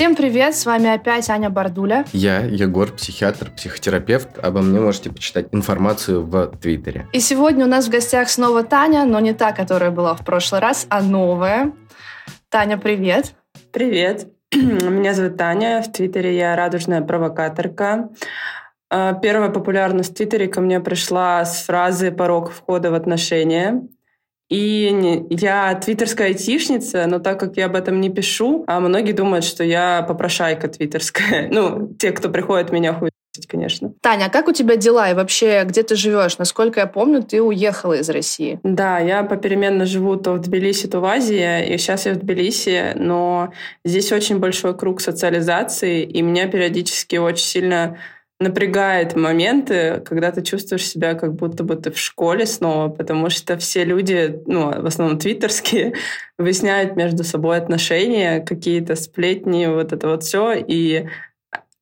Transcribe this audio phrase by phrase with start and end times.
[0.00, 2.06] Всем привет, с вами опять Аня Бардуля.
[2.14, 4.38] Я Егор, психиатр, психотерапевт.
[4.38, 7.06] Обо мне можете почитать информацию в Твиттере.
[7.12, 10.62] И сегодня у нас в гостях снова Таня, но не та, которая была в прошлый
[10.62, 11.72] раз, а новая.
[12.48, 13.34] Таня, привет.
[13.72, 14.28] Привет.
[14.54, 18.08] Меня зовут Таня, в Твиттере я радужная провокаторка.
[18.88, 23.82] А, первая популярность в Твиттере ко мне пришла с фразы «порог входа в отношения».
[24.50, 29.44] И я твиттерская айтишница, но так как я об этом не пишу, а многие думают,
[29.44, 31.48] что я попрошайка твиттерская.
[31.60, 33.10] Ну, те, кто приходит меня хуй
[33.48, 33.92] конечно.
[34.00, 36.38] Таня, а как у тебя дела и вообще где ты живешь?
[36.38, 38.60] Насколько я помню, ты уехала из России.
[38.62, 42.92] Да, я попеременно живу то в Тбилиси, то в Азии, и сейчас я в Тбилиси,
[42.96, 43.52] но
[43.84, 47.98] здесь очень большой круг социализации, и меня периодически очень сильно
[48.40, 53.58] напрягает моменты, когда ты чувствуешь себя как будто бы ты в школе снова, потому что
[53.58, 55.92] все люди, ну, в основном твиттерские,
[56.38, 61.06] выясняют между собой отношения, какие-то сплетни, вот это вот все, и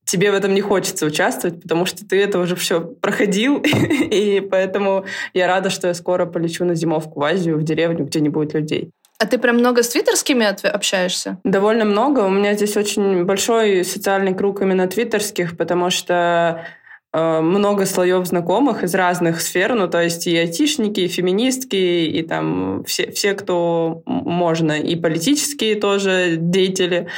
[0.04, 5.04] тебе в этом не хочется участвовать, потому что ты это уже все проходил, и поэтому
[5.34, 8.54] я рада, что я скоро полечу на зимовку в Азию, в деревню, где не будет
[8.54, 8.90] людей.
[9.20, 11.38] А ты прям много с твиттерскими общаешься?
[11.42, 12.20] Довольно много.
[12.20, 16.64] У меня здесь очень большой социальный круг именно твиттерских, потому что
[17.12, 22.22] э, много слоев знакомых из разных сфер, ну, то есть и айтишники, и феминистки, и
[22.22, 27.08] там все, все кто можно, и политические тоже деятели.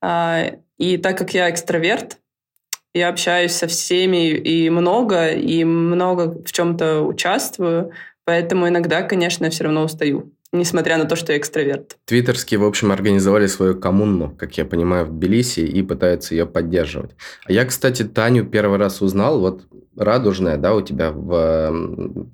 [0.00, 2.16] Э, и так как я экстраверт,
[2.94, 7.92] я общаюсь со всеми и много, и много в чем-то участвую,
[8.24, 11.96] поэтому иногда, конечно, все равно устаю несмотря на то, что я экстраверт.
[12.04, 17.12] Твиттерские, в общем, организовали свою коммуну, как я понимаю, в Тбилиси и пытаются ее поддерживать.
[17.46, 21.72] А я, кстати, Таню первый раз узнал, вот радужная, да, у тебя в...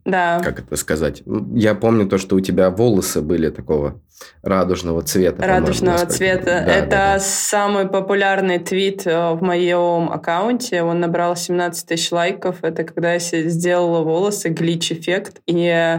[0.05, 0.41] Да.
[0.43, 1.23] Как это сказать?
[1.55, 4.01] Я помню то, что у тебя волосы были такого
[4.43, 5.47] радужного цвета.
[5.47, 6.45] Радужного цвета.
[6.45, 7.21] Да, это да, да.
[7.21, 10.83] самый популярный твит э, в моем аккаунте.
[10.83, 12.57] Он набрал 17 тысяч лайков.
[12.63, 15.41] Это когда я сделала волосы, глич-эффект.
[15.47, 15.99] И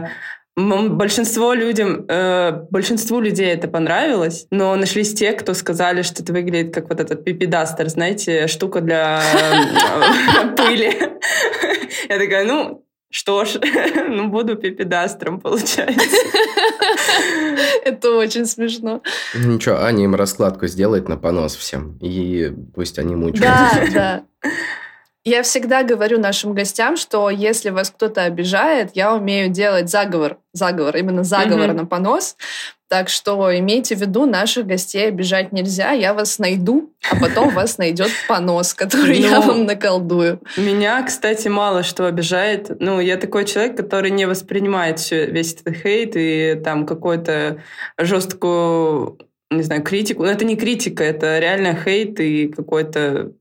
[0.90, 6.74] Большинство людям, э, большинству людей это понравилось, но нашлись те, кто сказали, что это выглядит
[6.74, 10.92] как вот этот пипидастер, знаете, штука для э, пыли.
[12.08, 13.58] Я такая, ну, что ж,
[14.08, 16.16] ну, буду пипидастром, получается.
[17.84, 19.02] Это очень смешно.
[19.34, 23.92] Ничего, Аня им раскладку сделает на понос всем, и пусть они мучаются.
[23.92, 24.50] Да, да.
[25.24, 30.96] Я всегда говорю нашим гостям, что если вас кто-то обижает, я умею делать заговор, заговор,
[30.96, 31.74] именно заговор mm-hmm.
[31.74, 32.36] на понос.
[32.88, 35.92] Так что имейте в виду, наших гостей обижать нельзя.
[35.92, 40.40] Я вас найду, а потом вас найдет понос, который я ну, вам наколдую.
[40.56, 42.80] Меня, кстати, мало что обижает.
[42.80, 47.62] Ну, я такой человек, который не воспринимает все, весь этот хейт и там какую-то
[47.98, 49.18] жесткую
[49.50, 50.22] не знаю, критику.
[50.22, 53.32] Но это не критика, это реально хейт и какой-то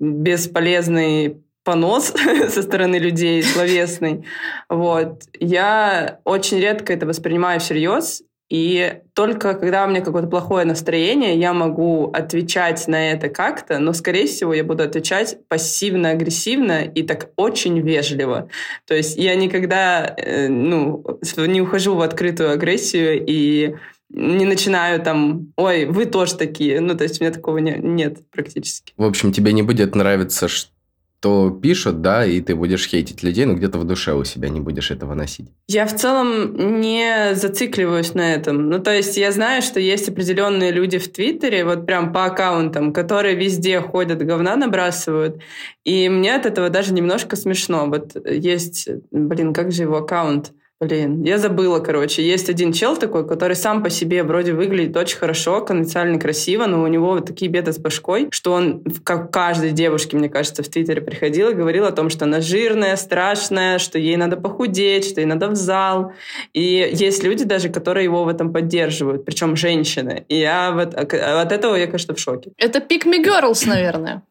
[0.00, 2.14] бесполезный понос
[2.48, 4.24] со стороны людей, словесный.
[4.68, 5.22] Вот.
[5.38, 11.52] Я очень редко это воспринимаю всерьез, и только когда у меня какое-то плохое настроение, я
[11.52, 17.78] могу отвечать на это как-то, но, скорее всего, я буду отвечать пассивно-агрессивно и так очень
[17.80, 18.48] вежливо.
[18.86, 21.04] То есть я никогда э, ну,
[21.36, 23.76] не ухожу в открытую агрессию и
[24.10, 26.80] не начинаю там, ой, вы тоже такие.
[26.80, 28.92] Ну, то есть у меня такого не, нет практически.
[28.96, 33.54] В общем, тебе не будет нравиться, что пишут, да, и ты будешь хейтить людей, но
[33.54, 35.48] где-то в душе у себя не будешь этого носить.
[35.68, 38.68] Я в целом не зацикливаюсь на этом.
[38.68, 42.92] Ну, то есть я знаю, что есть определенные люди в Твиттере, вот прям по аккаунтам,
[42.92, 45.40] которые везде ходят, говна набрасывают,
[45.84, 47.86] и мне от этого даже немножко смешно.
[47.86, 50.52] Вот есть, блин, как же его аккаунт?
[50.82, 52.22] Блин, я забыла, короче.
[52.22, 56.82] Есть один чел такой, который сам по себе вроде выглядит очень хорошо, конвенциально красиво, но
[56.82, 60.68] у него вот такие беды с башкой, что он, как каждой девушке, мне кажется, в
[60.70, 65.20] Твиттере приходил и говорил о том, что она жирная, страшная, что ей надо похудеть, что
[65.20, 66.14] ей надо в зал.
[66.54, 70.24] И есть люди даже, которые его в этом поддерживают, причем женщины.
[70.28, 71.12] И я вот от
[71.52, 72.52] этого я, конечно, в шоке.
[72.56, 74.22] Это Pick Me Girls, наверное.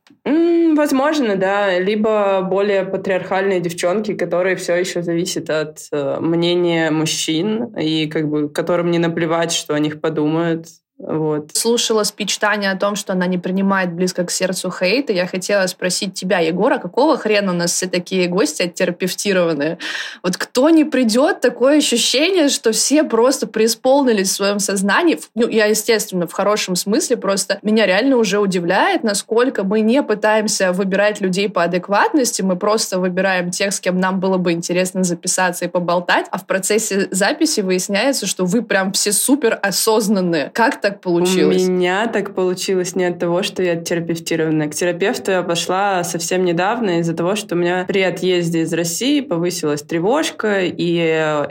[0.79, 1.77] Возможно, да.
[1.77, 8.47] Либо более патриархальные девчонки, которые все еще зависят от э, мнения мужчин, и как бы
[8.47, 10.67] которым не наплевать, что о них подумают.
[11.00, 11.51] Вот.
[11.56, 15.28] Слушала спич Тани о том, что она не принимает близко к сердцу хейт, и я
[15.28, 19.78] хотела спросить тебя, Егора, какого хрена у нас все такие гости оттерапевтированные?
[20.24, 25.18] Вот кто не придет, такое ощущение, что все просто преисполнились в своем сознании.
[25.36, 30.74] Ну, я, естественно, в хорошем смысле, просто меня реально уже удивляет, насколько мы не пытаемся
[30.74, 35.63] выбирать людей по адекватности, мы просто выбираем тех, с кем нам было бы интересно записаться
[35.63, 40.51] и поболтать, а в процессе записи выясняется, что вы прям все супер осознанные.
[40.54, 41.68] Как-то так получилось?
[41.68, 44.69] У меня так получилось не от того, что я терапевтированная.
[44.69, 49.21] К терапевту я пошла совсем недавно из-за того, что у меня при отъезде из России
[49.21, 50.94] повысилась тревожка, и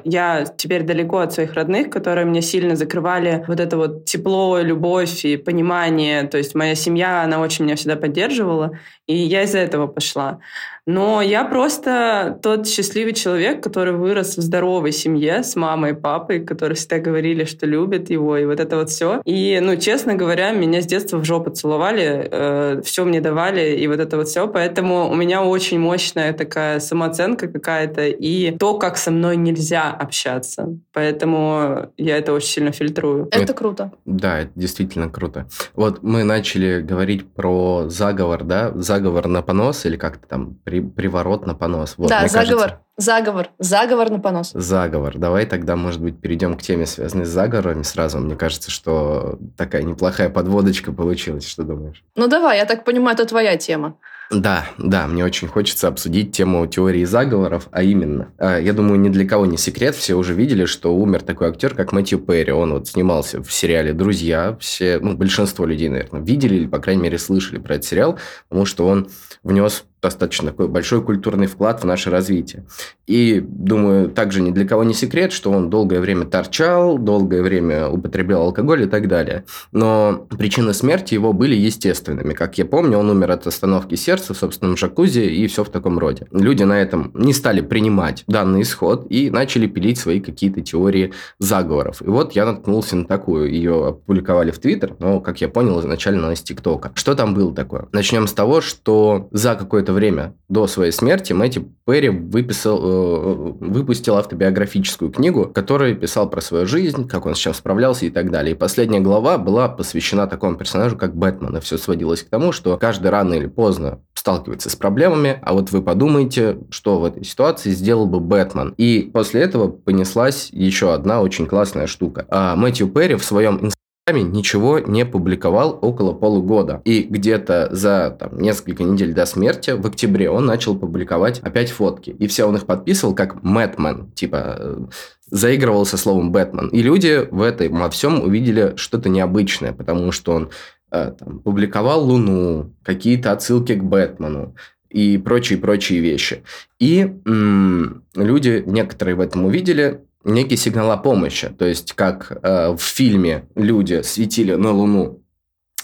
[0.05, 5.25] я теперь далеко от своих родных, которые мне сильно закрывали вот это вот тепло, любовь
[5.25, 6.25] и понимание.
[6.25, 8.73] То есть моя семья, она очень меня всегда поддерживала,
[9.07, 10.41] и я из-за этого пошла.
[10.89, 16.41] Но я просто тот счастливый человек, который вырос в здоровой семье с мамой и папой,
[16.41, 19.21] которые всегда говорили, что любят его, и вот это вот все.
[19.27, 23.87] И, ну, честно говоря, меня с детства в жопу целовали, э, все мне давали, и
[23.87, 24.49] вот это вот все.
[24.49, 30.75] Поэтому у меня очень мощная такая самооценка какая-то, и то, как со мной нельзя общаться.
[30.95, 33.29] Поэтому я это очень сильно фильтрую.
[33.31, 33.93] Это, это круто.
[34.07, 35.49] Да, это действительно круто.
[35.75, 41.09] Вот мы начали говорить про заговор, да, заговор на понос, или как-то там при при,
[41.09, 41.95] приворот на понос.
[41.97, 42.59] Вот, да, заговор.
[42.59, 43.51] Кажется, заговор.
[43.59, 44.51] Заговор на понос.
[44.55, 45.19] Заговор.
[45.19, 48.19] Давай тогда, может быть, перейдем к теме, связанной с заговорами сразу.
[48.19, 51.47] Мне кажется, что такая неплохая подводочка получилась.
[51.47, 52.03] Что думаешь?
[52.17, 53.97] Ну давай, я так понимаю, это твоя тема.
[54.31, 59.09] Да, да, мне очень хочется обсудить тему теории заговоров, а именно, э, я думаю, ни
[59.09, 62.75] для кого не секрет, все уже видели, что умер такой актер, как Мэтью Перри, он
[62.75, 67.17] вот снимался в сериале «Друзья», все, ну, большинство людей, наверное, видели или, по крайней мере,
[67.17, 68.19] слышали про этот сериал,
[68.51, 69.09] потому что он
[69.43, 72.65] внес достаточно такой большой культурный вклад в наше развитие.
[73.07, 77.89] И, думаю, также ни для кого не секрет, что он долгое время торчал, долгое время
[77.89, 79.45] употреблял алкоголь и так далее.
[79.73, 82.35] Но причины смерти его были естественными.
[82.35, 85.99] Как я помню, он умер от остановки сердца в собственном джакузи и все в таком
[85.99, 86.27] роде.
[86.31, 92.03] Люди на этом не стали принимать данный исход и начали пилить свои какие-то теории заговоров.
[92.03, 93.51] И вот я наткнулся на такую.
[93.51, 96.93] Ее опубликовали в Твиттер, но, как я понял, изначально из ТикТока.
[96.95, 97.89] Что там было такое?
[97.93, 103.35] Начнем с того, что за какое-то какое-то время до своей смерти Мэтти Перри выписал, э,
[103.61, 108.11] выпустил автобиографическую книгу, в которой писал про свою жизнь, как он с чем справлялся и
[108.11, 108.55] так далее.
[108.55, 111.57] И последняя глава была посвящена такому персонажу, как Бэтмен.
[111.57, 115.71] И все сводилось к тому, что каждый рано или поздно сталкивается с проблемами, а вот
[115.71, 118.75] вы подумайте, что в этой ситуации сделал бы Бэтмен.
[118.77, 122.27] И после этого понеслась еще одна очень классная штука.
[122.29, 123.71] А Мэтью Перри в своем
[124.17, 126.81] ничего не публиковал около полугода.
[126.85, 132.11] И где-то за там, несколько недель до смерти, в октябре, он начал публиковать опять фотки.
[132.11, 134.87] И все он их подписывал как Мэтмен, типа э,
[135.31, 136.69] заигрывал со словом Бэтмен.
[136.69, 140.51] И люди в этом во всем увидели что-то необычное, потому что он
[140.91, 144.55] э, там, публиковал Луну, какие-то отсылки к Бэтмену
[144.91, 146.43] и прочие-прочие вещи.
[146.79, 151.49] И м- люди, некоторые в этом увидели, некий сигнал о помощи.
[151.49, 155.23] То есть, как э, в фильме люди светили на Луну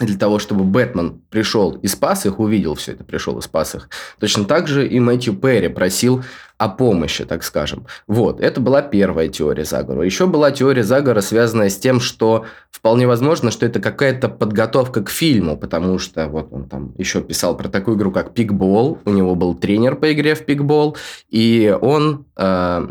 [0.01, 3.89] для того, чтобы Бэтмен пришел и спас их, увидел все это, пришел и спас их.
[4.19, 6.25] Точно так же и Мэтью Перри просил
[6.59, 7.87] о помощи, так скажем.
[8.09, 10.05] Вот, это была первая теория заговора.
[10.05, 15.11] Еще была теория заговора, связанная с тем, что вполне возможно, что это какая-то подготовка к
[15.11, 19.37] фильму, потому что вот он там еще писал про такую игру, как Пикбол, у него
[19.37, 20.97] был тренер по игре в Пикбол,
[21.29, 22.27] и он...
[22.37, 22.89] Э,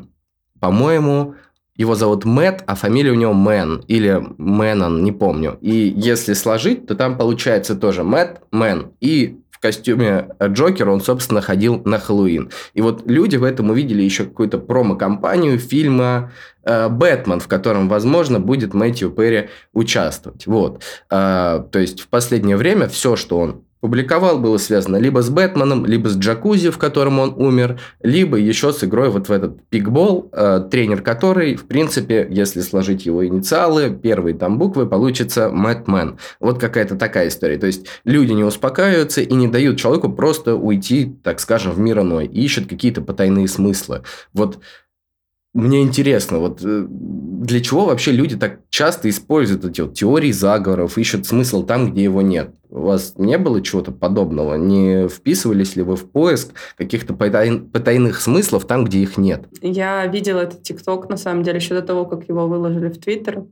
[0.63, 1.35] по-моему,
[1.75, 5.58] его зовут Мэтт, а фамилия у него Мэн или Мэнон, не помню.
[5.62, 8.92] И если сложить, то там получается тоже Мэтт, Мэн.
[9.00, 12.51] И в костюме Джокера он, собственно, ходил на Хэллоуин.
[12.74, 16.32] И вот люди в этом увидели еще какую-то промо-компанию фильма
[16.63, 20.46] э, «Бэтмен», в котором, возможно, будет Мэтью Перри участвовать.
[20.46, 20.84] Вот.
[21.10, 25.86] Э, то есть в последнее время все, что он публиковал, было связано либо с Бэтменом,
[25.86, 30.29] либо с Джакузи, в котором он умер, либо еще с игрой вот в этот пиклбол,
[30.32, 36.18] э, тренер который, в принципе, если сложить его инициалы, первые там буквы, получится Мэтмен.
[36.40, 37.58] Вот какая-то такая история.
[37.58, 42.00] То есть люди не успокаиваются и не дают человеку просто уйти, так скажем, в мир
[42.00, 44.04] иной, и ищут какие-то потайные смыслы.
[44.32, 44.60] Вот
[45.54, 50.98] мне интересно, вот э, для чего вообще люди так часто используют эти вот теории заговоров,
[50.98, 52.56] ищут смысл там, где его нет?
[52.75, 54.56] У вас не было чего-то подобного?
[54.56, 59.46] Не вписывались ли вы в поиск каких-то потайных смыслов там, где их нет?
[59.62, 63.44] Я видела этот ТикТок, на самом деле, еще до того, как его выложили в Твиттер.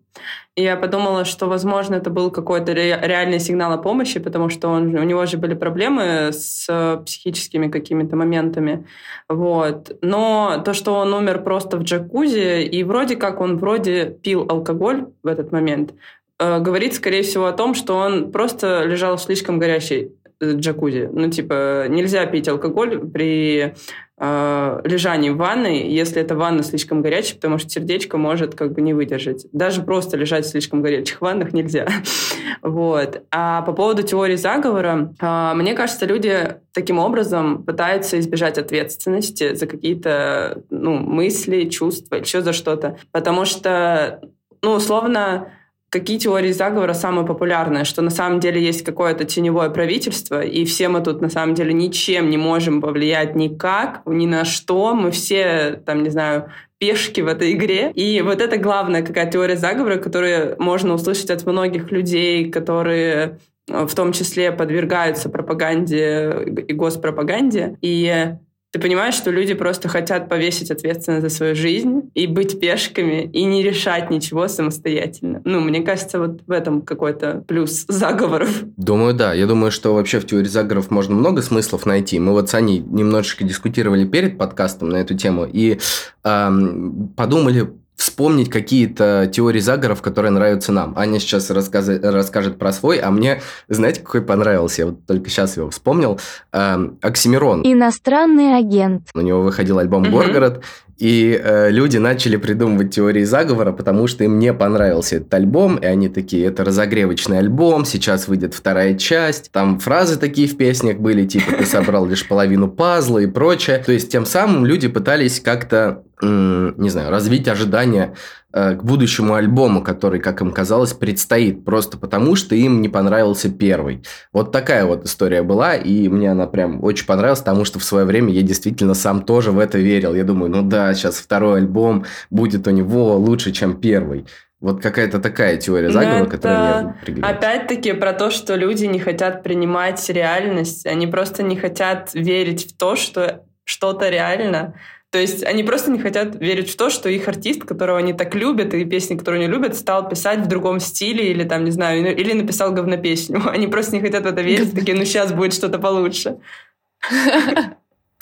[0.55, 4.95] И я подумала, что, возможно, это был какой-то реальный сигнал о помощи, потому что он,
[4.95, 6.67] у него же были проблемы с
[7.05, 8.87] психическими какими-то моментами.
[9.29, 9.97] Вот.
[10.01, 15.05] Но то, что он умер просто в джакузи, и вроде как он вроде пил алкоголь
[15.21, 15.93] в этот момент,
[16.41, 21.07] Э, говорит, скорее всего, о том, что он просто лежал в слишком горячей э, джакузи.
[21.13, 23.75] Ну, типа, нельзя пить алкоголь при
[24.17, 28.81] э, лежании в ванной, если эта ванна слишком горячая, потому что сердечко может как бы
[28.81, 29.45] не выдержать.
[29.51, 31.87] Даже просто лежать в слишком горячих ваннах нельзя.
[32.63, 33.21] вот.
[33.29, 39.67] А по поводу теории заговора, э, мне кажется, люди таким образом пытаются избежать ответственности за
[39.67, 42.97] какие-то ну, мысли, чувства, еще за что-то.
[43.11, 44.21] Потому что,
[44.63, 45.49] ну, условно,
[45.91, 50.87] какие теории заговора самые популярные, что на самом деле есть какое-то теневое правительство, и все
[50.87, 55.81] мы тут на самом деле ничем не можем повлиять никак, ни на что, мы все,
[55.85, 57.91] там, не знаю, пешки в этой игре.
[57.91, 63.85] И вот это главная какая теория заговора, которую можно услышать от многих людей, которые э,
[63.85, 67.77] в том числе подвергаются пропаганде и госпропаганде.
[67.81, 68.33] И
[68.71, 73.43] ты понимаешь, что люди просто хотят повесить ответственность за свою жизнь и быть пешками, и
[73.43, 75.41] не решать ничего самостоятельно.
[75.43, 78.63] Ну, мне кажется, вот в этом какой-то плюс заговоров.
[78.77, 79.33] Думаю, да.
[79.33, 82.17] Я думаю, что вообще в теории заговоров можно много смыслов найти.
[82.17, 85.77] Мы вот с Аней немножечко дискутировали перед подкастом на эту тему и
[86.23, 90.97] эм, подумали, вспомнить какие-то теории заговоров, которые нравятся нам.
[90.97, 94.81] Аня сейчас расскажет, расскажет про свой, а мне, знаете, какой понравился?
[94.81, 96.19] Я вот только сейчас его вспомнил.
[96.51, 97.61] Эм, Оксимирон.
[97.63, 99.09] Иностранный агент.
[99.13, 100.63] У него выходил альбом «Горгород»,
[100.97, 105.85] и э, люди начали придумывать теории заговора, потому что им не понравился этот альбом, и
[105.85, 109.51] они такие, это разогревочный альбом, сейчас выйдет вторая часть.
[109.51, 113.79] Там фразы такие в песнях были, типа, ты собрал лишь половину пазла и прочее.
[113.85, 118.13] То есть, тем самым люди пытались как-то не знаю, развить ожидания
[118.51, 124.03] к будущему альбому, который, как им казалось, предстоит, просто потому что им не понравился первый.
[124.33, 128.05] Вот такая вот история была, и мне она прям очень понравилась, потому что в свое
[128.05, 130.13] время я действительно сам тоже в это верил.
[130.13, 134.25] Я думаю, ну да, сейчас второй альбом будет у него лучше, чем первый.
[134.59, 137.35] Вот какая-то такая теория заговора, которая приглянулась.
[137.35, 142.77] Опять-таки про то, что люди не хотят принимать реальность, они просто не хотят верить в
[142.77, 144.75] то, что что-то реально.
[145.11, 148.33] То есть они просто не хотят верить в то, что их артист, которого они так
[148.33, 152.15] любят, и песни, которые они любят, стал писать в другом стиле или там, не знаю,
[152.15, 153.41] или написал говнопесню.
[153.49, 156.37] Они просто не хотят в это верить, такие, ну сейчас будет что-то получше.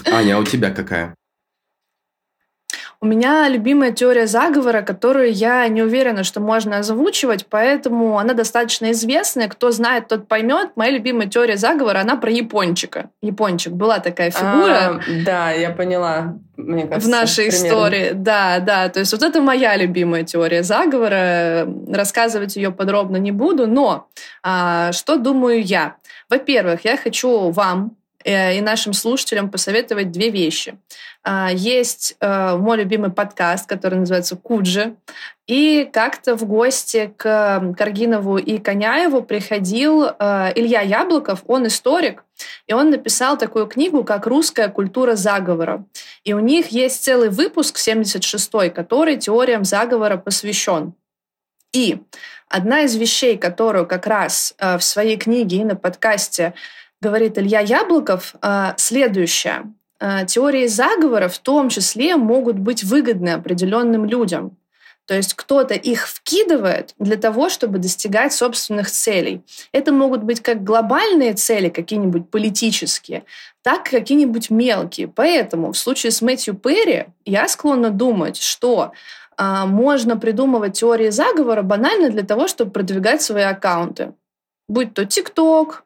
[0.05, 1.13] Аня, а у тебя какая?
[3.01, 8.91] У меня любимая теория заговора, которую я не уверена, что можно озвучивать, поэтому она достаточно
[8.91, 9.47] известная.
[9.47, 10.71] Кто знает, тот поймет.
[10.75, 13.09] Моя любимая теория заговора, она про япончика.
[13.21, 13.71] Япончик.
[13.71, 14.75] Была такая фигура.
[14.77, 16.35] А, да, я поняла.
[16.57, 17.67] Мне кажется, в нашей примерно.
[17.67, 18.09] истории.
[18.15, 18.89] Да, да.
[18.89, 21.69] То есть вот это моя любимая теория заговора.
[21.87, 23.65] Рассказывать ее подробно не буду.
[23.65, 24.09] Но
[24.43, 25.95] а, что думаю я?
[26.29, 27.95] Во-первых, я хочу вам
[28.29, 30.77] и нашим слушателям посоветовать две вещи.
[31.23, 34.95] А, есть э, мой любимый подкаст, который называется «Куджи».
[35.47, 42.23] И как-то в гости к Каргинову и Коняеву приходил э, Илья Яблоков, он историк,
[42.67, 45.85] и он написал такую книгу, как «Русская культура заговора».
[46.23, 50.93] И у них есть целый выпуск, 76-й, который теориям заговора посвящен.
[51.73, 51.97] И
[52.47, 56.53] одна из вещей, которую как раз в своей книге и на подкасте
[57.01, 59.73] говорит Илья Яблоков, а, следующее.
[59.99, 64.57] А, теории заговора в том числе могут быть выгодны определенным людям.
[65.05, 69.41] То есть кто-то их вкидывает для того, чтобы достигать собственных целей.
[69.71, 73.23] Это могут быть как глобальные цели, какие-нибудь политические,
[73.63, 75.07] так и какие-нибудь мелкие.
[75.07, 78.91] Поэтому в случае с Мэтью Перри я склонна думать, что
[79.35, 84.13] а, можно придумывать теории заговора банально для того, чтобы продвигать свои аккаунты.
[84.67, 85.85] Будь то ТикТок,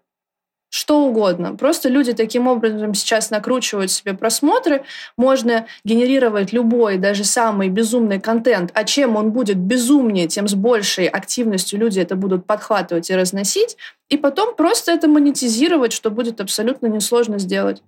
[0.73, 1.55] что угодно.
[1.55, 4.83] Просто люди таким образом сейчас накручивают себе просмотры.
[5.17, 8.71] Можно генерировать любой, даже самый безумный контент.
[8.73, 13.77] А чем он будет безумнее, тем с большей активностью люди это будут подхватывать и разносить.
[14.09, 17.83] И потом просто это монетизировать, что будет абсолютно несложно сделать.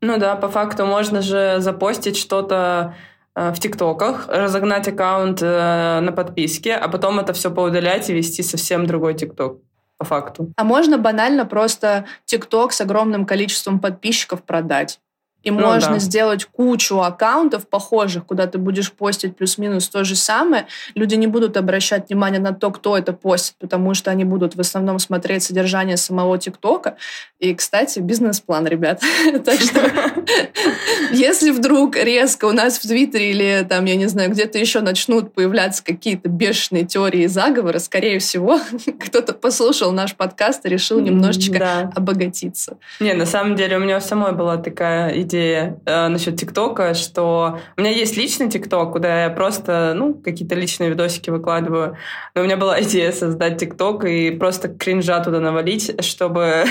[0.00, 2.96] Ну да, по факту можно же запостить что-то
[3.36, 8.42] э, в ТикТоках, разогнать аккаунт э, на подписке, а потом это все поудалять и вести
[8.42, 9.58] совсем другой ТикТок
[9.98, 10.52] по факту.
[10.56, 15.00] А можно банально просто ТикТок с огромным количеством подписчиков продать.
[15.44, 15.98] И ну, можно да.
[15.98, 20.66] сделать кучу аккаунтов похожих, куда ты будешь постить плюс-минус то же самое.
[20.94, 24.60] Люди не будут обращать внимание на то, кто это постит, потому что они будут в
[24.60, 26.96] основном смотреть содержание самого ТикТока.
[27.38, 29.02] И, кстати, бизнес-план, ребят.
[29.44, 29.80] Так что,
[31.12, 35.34] если вдруг резко у нас в Твиттере или там, я не знаю, где-то еще начнут
[35.34, 38.60] появляться какие-то бешеные теории заговора, скорее всего,
[39.00, 42.78] кто-то послушал наш подкаст и решил немножечко обогатиться.
[43.00, 47.58] Не, на самом деле у меня самой была такая идея идея э, насчет ТикТока, что
[47.76, 51.96] у меня есть личный ТикТок, куда я просто, ну, какие-то личные видосики выкладываю.
[52.34, 56.64] Но у меня была идея создать ТикТок и просто кринжа туда навалить, чтобы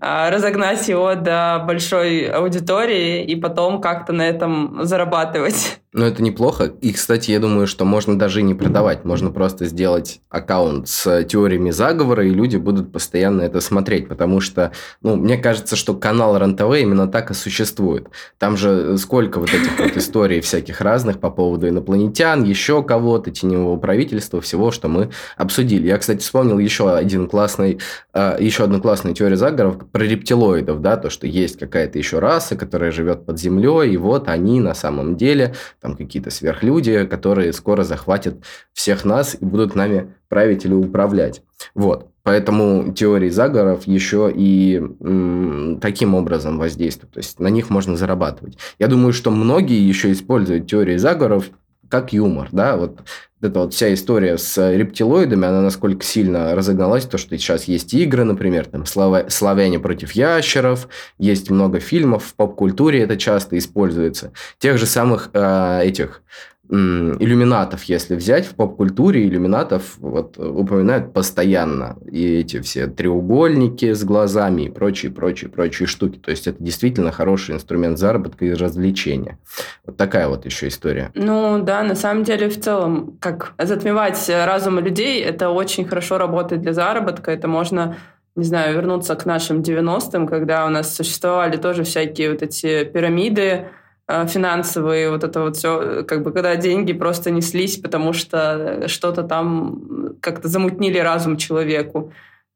[0.00, 5.80] э, разогнать его до большой аудитории и потом как-то на этом зарабатывать.
[5.94, 6.64] Ну, это неплохо.
[6.82, 9.06] И, кстати, я думаю, что можно даже и не продавать.
[9.06, 14.06] Можно просто сделать аккаунт с теориями заговора, и люди будут постоянно это смотреть.
[14.06, 18.08] Потому что, ну, мне кажется, что канал РНТВ именно так и существует.
[18.36, 23.78] Там же сколько вот этих вот историй всяких разных по поводу инопланетян, еще кого-то, теневого
[23.78, 25.86] правительства, всего, что мы обсудили.
[25.86, 27.78] Я, кстати, вспомнил еще один классный,
[28.12, 32.56] а, еще одну классную теорию заговоров про рептилоидов, да, то, что есть какая-то еще раса,
[32.56, 35.54] которая живет под землей, и вот они на самом деле
[35.88, 41.42] там какие-то сверхлюди, которые скоро захватят всех нас и будут нами править или управлять.
[41.74, 42.10] Вот.
[42.22, 47.14] Поэтому теории заговоров еще и м, таким образом воздействуют.
[47.14, 48.58] То есть на них можно зарабатывать.
[48.78, 51.50] Я думаю, что многие еще используют теории заговоров
[51.88, 53.00] как юмор, да, вот
[53.40, 58.24] эта вот вся история с рептилоидами, она насколько сильно разогналась, то, что сейчас есть игры,
[58.24, 64.32] например, там «Славяне против ящеров», есть много фильмов, в поп-культуре это часто используется.
[64.58, 66.22] Тех же самых э, этих
[66.70, 71.96] иллюминатов, если взять в поп-культуре, иллюминатов вот, упоминают постоянно.
[72.10, 76.18] И эти все треугольники с глазами и прочие, прочие, прочие штуки.
[76.18, 79.38] То есть, это действительно хороший инструмент заработка и развлечения.
[79.86, 81.10] Вот такая вот еще история.
[81.14, 86.60] Ну, да, на самом деле, в целом, как затмевать разумы людей, это очень хорошо работает
[86.60, 87.30] для заработка.
[87.30, 87.96] Это можно
[88.36, 93.64] не знаю, вернуться к нашим 90-м, когда у нас существовали тоже всякие вот эти пирамиды,
[93.64, 93.64] Э,
[94.08, 100.14] финансовые, вот это вот все, как бы когда деньги просто неслись, потому что что-то там
[100.20, 102.12] как-то замутнили разум человеку.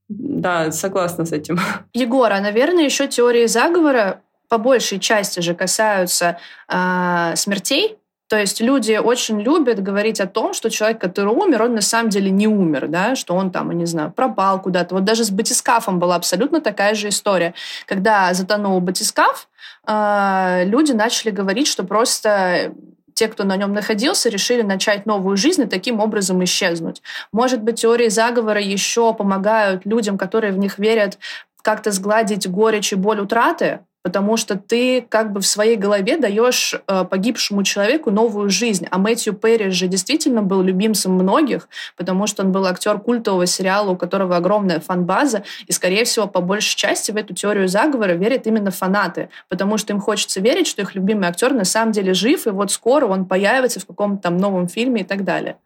[0.09, 1.59] Да, согласна с этим.
[1.95, 7.97] Егор, а, наверное, еще теории заговора по большей части же касаются э, смертей,
[8.33, 12.09] то есть люди очень любят говорить о том, что человек, который умер, он на самом
[12.09, 14.95] деле не умер, да, что он там, не знаю, пропал куда-то.
[14.95, 17.53] Вот даже с батискафом была абсолютно такая же история.
[17.87, 19.51] Когда затонул батискаф,
[19.85, 22.73] а, люди начали говорить, что просто
[23.13, 27.03] те, кто на нем находился, решили начать новую жизнь и таким образом исчезнуть.
[27.33, 31.19] Может быть, теории заговора еще помогают людям, которые в них верят,
[31.61, 36.75] как-то сгладить горечь и боль утраты, потому что ты как бы в своей голове даешь
[36.75, 38.87] э, погибшему человеку новую жизнь.
[38.91, 43.91] А Мэтью Перри же действительно был любимцем многих, потому что он был актер культового сериала,
[43.91, 48.47] у которого огромная фан-база, и, скорее всего, по большей части в эту теорию заговора верят
[48.47, 52.47] именно фанаты, потому что им хочется верить, что их любимый актер на самом деле жив,
[52.47, 55.57] и вот скоро он появится в каком-то там новом фильме и так далее.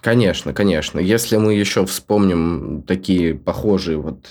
[0.00, 1.00] Конечно, конечно.
[1.00, 4.26] Если мы еще вспомним такие похожие вот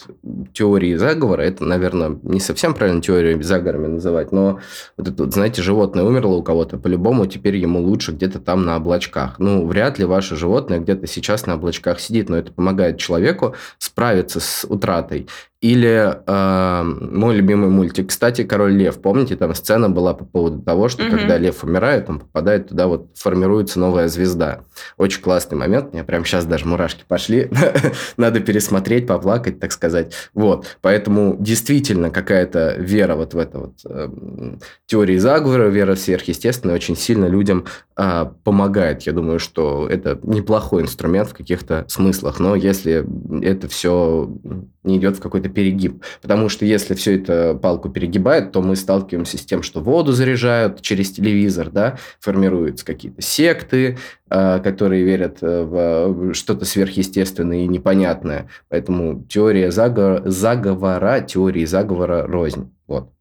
[0.53, 4.59] теории заговора, это, наверное, не совсем правильно теорию заговорами называть, но
[4.95, 9.39] вот это, знаете, животное умерло у кого-то, по-любому теперь ему лучше где-то там на облачках.
[9.39, 14.39] Ну, вряд ли ваше животное где-то сейчас на облачках сидит, но это помогает человеку справиться
[14.39, 15.27] с утратой.
[15.59, 19.01] Или э, мой любимый мультик, кстати, Король Лев.
[19.01, 21.17] Помните, там сцена была по поводу того, что угу.
[21.17, 24.59] когда лев умирает, он попадает туда, вот формируется новая звезда.
[24.97, 25.93] Очень классный момент.
[25.93, 27.49] Мне прямо сейчас даже мурашки пошли.
[28.17, 30.13] Надо пересмотреть, поплакать, так сказать.
[30.35, 30.77] Вот.
[30.81, 34.09] Поэтому действительно какая-то вера вот в это вот э,
[34.85, 37.65] теории заговора, вера в сверхъестественное очень сильно людям
[37.97, 39.01] э, помогает.
[39.03, 42.39] Я думаю, что это неплохой инструмент в каких-то смыслах.
[42.39, 43.07] Но если
[43.43, 44.29] это все
[44.87, 46.03] не идет в какой-то перегиб.
[46.21, 50.81] Потому что если все это палку перегибает, то мы сталкиваемся с тем, что воду заряжают
[50.81, 53.97] через телевизор, да, формируются какие-то секты,
[54.29, 58.49] э, которые верят э, в что-то сверхъестественное и непонятное.
[58.69, 62.71] Поэтому теория заговора, заговора теории заговора рознь.
[62.87, 63.11] Вот.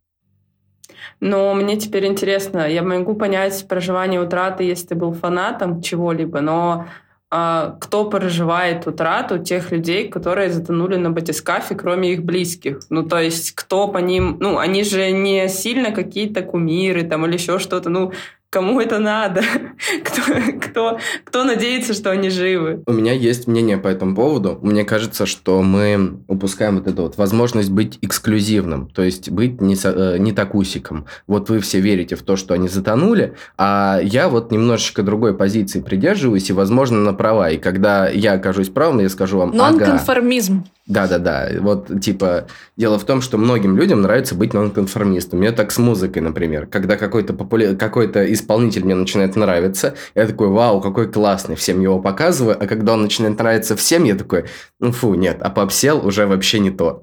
[1.21, 6.87] Но мне теперь интересно, я могу понять проживание утраты, если ты был фанатом чего-либо, но
[7.29, 12.83] кто проживает утрату тех людей, которые затонули на батискафе, кроме их близких.
[12.89, 14.37] Ну, то есть, кто по ним...
[14.39, 17.91] Ну, они же не сильно какие-то кумиры там или еще что-то.
[17.91, 18.13] Ну,
[18.57, 19.43] Кому это надо?
[20.03, 20.23] кто,
[20.63, 22.83] кто, кто надеется, что они живы?
[22.87, 24.59] У меня есть мнение по этому поводу.
[24.63, 29.77] Мне кажется, что мы упускаем вот эту вот возможность быть эксклюзивным, то есть быть не,
[29.85, 31.05] э, не такусиком.
[31.27, 35.83] Вот вы все верите в то, что они затонули, а я вот немножечко другой позиции
[35.83, 37.51] придерживаюсь и, возможно, на права.
[37.51, 40.65] И когда я окажусь правым, я скажу вам, Нонконформизм.
[40.87, 41.49] Да-да-да.
[41.59, 42.47] Вот, типа,
[42.77, 45.41] дело в том, что многим людям нравится быть нонконформистом.
[45.41, 46.67] Мне так с музыкой, например.
[46.67, 47.75] Когда какой-то популя...
[47.75, 52.57] какой-то исполнитель мне начинает нравиться, я такой, вау, какой классный, всем его показываю.
[52.63, 54.45] А когда он начинает нравиться всем, я такой,
[54.79, 57.03] ну фу, нет, а попсел уже вообще не то.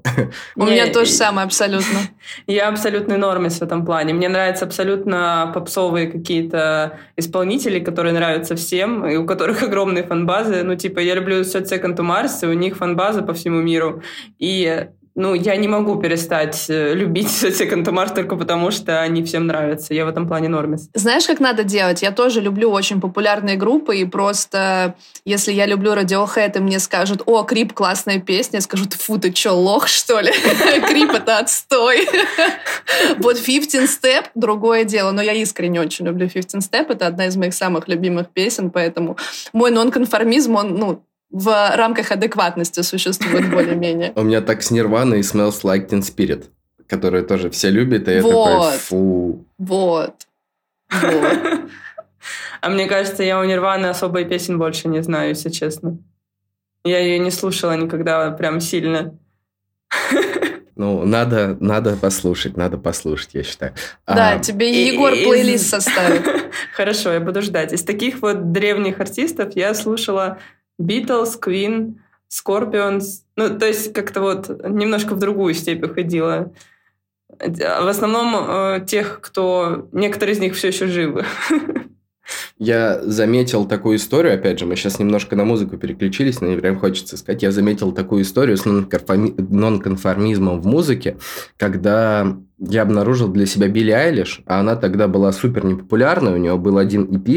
[0.56, 1.98] У меня то же самое абсолютно.
[2.46, 4.14] Я абсолютный нормис в этом плане.
[4.14, 10.62] Мне нравятся абсолютно попсовые какие-то исполнители, которые нравятся всем, и у которых огромные фан-базы.
[10.62, 14.02] Ну, типа, я люблю Second to Mars, и у них фан-база по всему миру миру.
[14.38, 19.46] И ну, я не могу перестать э, любить Second Mars только потому, что они всем
[19.46, 19.94] нравятся.
[19.94, 20.88] Я в этом плане нормис.
[20.92, 22.02] Знаешь, как надо делать?
[22.02, 27.22] Я тоже люблю очень популярные группы, и просто если я люблю Radiohead, и мне скажут,
[27.26, 30.32] о, Крип классная песня, я скажу, фу, ты чё, лох, что ли?
[30.88, 32.08] Крип это отстой.
[33.18, 37.36] Вот 15 Step— другое дело, но я искренне очень люблю 15 Step, это одна из
[37.36, 39.16] моих самых любимых песен, поэтому
[39.52, 41.02] мой нонконформизм, он, ну,
[41.34, 44.12] в рамках адекватности существует более-менее.
[44.14, 46.44] У меня так с Nirvana и Smells Like Teen Spirit,
[46.86, 49.44] которые тоже все любят, и я такой, фу.
[49.58, 50.14] Вот.
[50.90, 51.60] Вот.
[52.60, 55.98] А мне кажется, я у Нирваны особой песен больше не знаю, если честно.
[56.82, 59.18] Я ее не слушала никогда прям сильно.
[60.76, 63.74] Ну, надо, надо послушать, надо послушать, я считаю.
[64.08, 65.24] Да, а, тебе Егор из...
[65.24, 66.26] плейлист составит.
[66.72, 67.72] Хорошо, я буду ждать.
[67.72, 70.38] Из таких вот древних артистов я слушала
[70.80, 71.96] Beatles, Queen,
[72.28, 73.22] Scorpions.
[73.36, 76.52] Ну, то есть как-то вот немножко в другую степь уходила.
[77.28, 79.88] В основном э, тех, кто...
[79.92, 81.24] Некоторые из них все еще живы.
[82.58, 86.78] Я заметил такую историю, опять же, мы сейчас немножко на музыку переключились, но мне прям
[86.78, 91.18] хочется сказать, я заметил такую историю с нонконформизмом в музыке,
[91.58, 96.56] когда я обнаружил для себя Билли Айлиш, а она тогда была супер непопулярной, у нее
[96.56, 97.28] был один EP,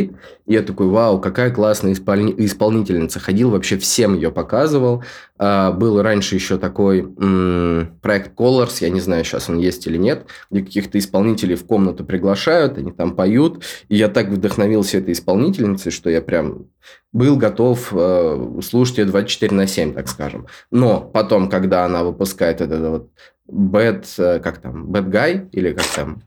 [0.46, 3.20] и я такой, вау, какая классная исполни- исполнительница.
[3.20, 5.04] Ходил, вообще всем ее показывал.
[5.40, 9.98] А, был раньше еще такой м- проект Colors, я не знаю, сейчас он есть или
[9.98, 15.14] нет, где каких-то исполнителей в комнату приглашают, они там поют, и я так вдохновился этой
[15.14, 16.68] исполнительницей, что я прям
[17.12, 20.48] был готов э, слушать ее 24 на 7, так скажем.
[20.72, 23.10] Но потом, когда она выпускает этот вот
[23.50, 26.22] Bad, э, как там, Bad Guy, или как там?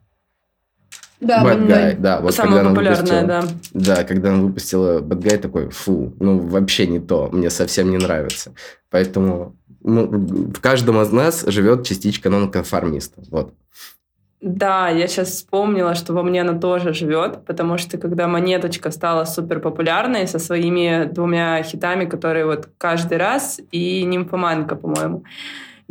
[1.20, 2.20] Да, Bad Guy, да.
[2.20, 3.44] Вот Самая когда популярная, да.
[3.74, 7.98] Да, когда она выпустила Bad Guy, такой, фу, ну вообще не то, мне совсем не
[7.98, 8.54] нравится.
[8.88, 13.22] Поэтому ну, в каждом из нас живет частичка нонконформиста.
[13.30, 13.54] Вот.
[14.40, 19.24] Да, я сейчас вспомнила, что во мне она тоже живет, потому что когда монеточка стала
[19.26, 25.24] супер популярной со своими двумя хитами, которые вот каждый раз, и нимфоманка, по-моему,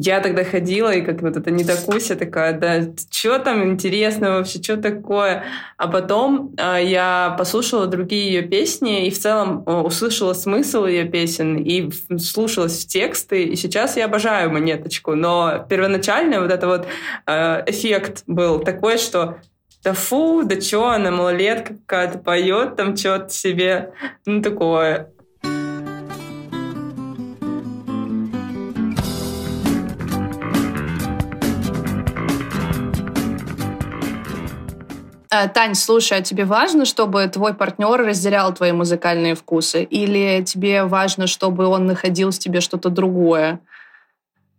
[0.02, 4.64] я тогда ходила, и как вот это не докуся такая, да, что там интересно вообще,
[4.64, 5.44] что такое?
[5.76, 11.04] А потом э, я послушала другие ее песни, и в целом э, услышала смысл ее
[11.04, 15.16] песен, и слушалась в тексты, и сейчас я обожаю монеточку.
[15.16, 16.88] Но первоначально вот это вот
[17.26, 19.40] э, эффект был такой, что
[19.84, 23.92] да фу, да чё, она малолетка какая-то поет там что-то себе,
[24.26, 25.12] ну такое.
[35.30, 39.84] Тань, слушай, а тебе важно, чтобы твой партнер разделял твои музыкальные вкусы?
[39.84, 43.60] Или тебе важно, чтобы он находил в тебе что-то другое?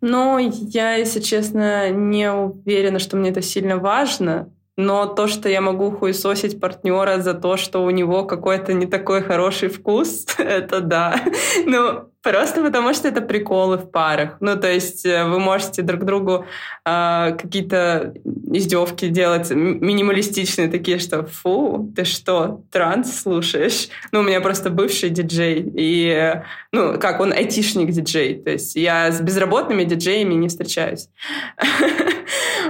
[0.01, 4.49] Ну, я, если честно, не уверена, что мне это сильно важно.
[4.77, 9.23] Но то, что я могу хуесосить партнера за то, что у него какой-то не такой
[9.23, 11.21] хороший вкус, это да.
[11.67, 14.37] Ну, Просто потому что это приколы в парах.
[14.41, 16.45] Ну, то есть э, вы можете друг другу
[16.85, 18.13] э, какие-то
[18.53, 23.89] издевки делать минималистичные, такие, что фу, ты что, транс слушаешь?
[24.13, 29.11] Ну, у меня просто бывший диджей, и, ну, как, он айтишник диджей, то есть я
[29.11, 31.09] с безработными диджеями не встречаюсь.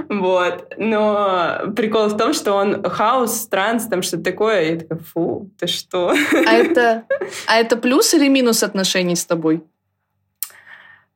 [0.08, 0.72] Вот.
[0.76, 4.62] Но прикол в том, что он хаос, транс, там что-то такое.
[4.62, 6.14] И я такая, фу, ты что?
[6.46, 7.04] А это,
[7.46, 9.39] а это плюс или минус отношений с тобой?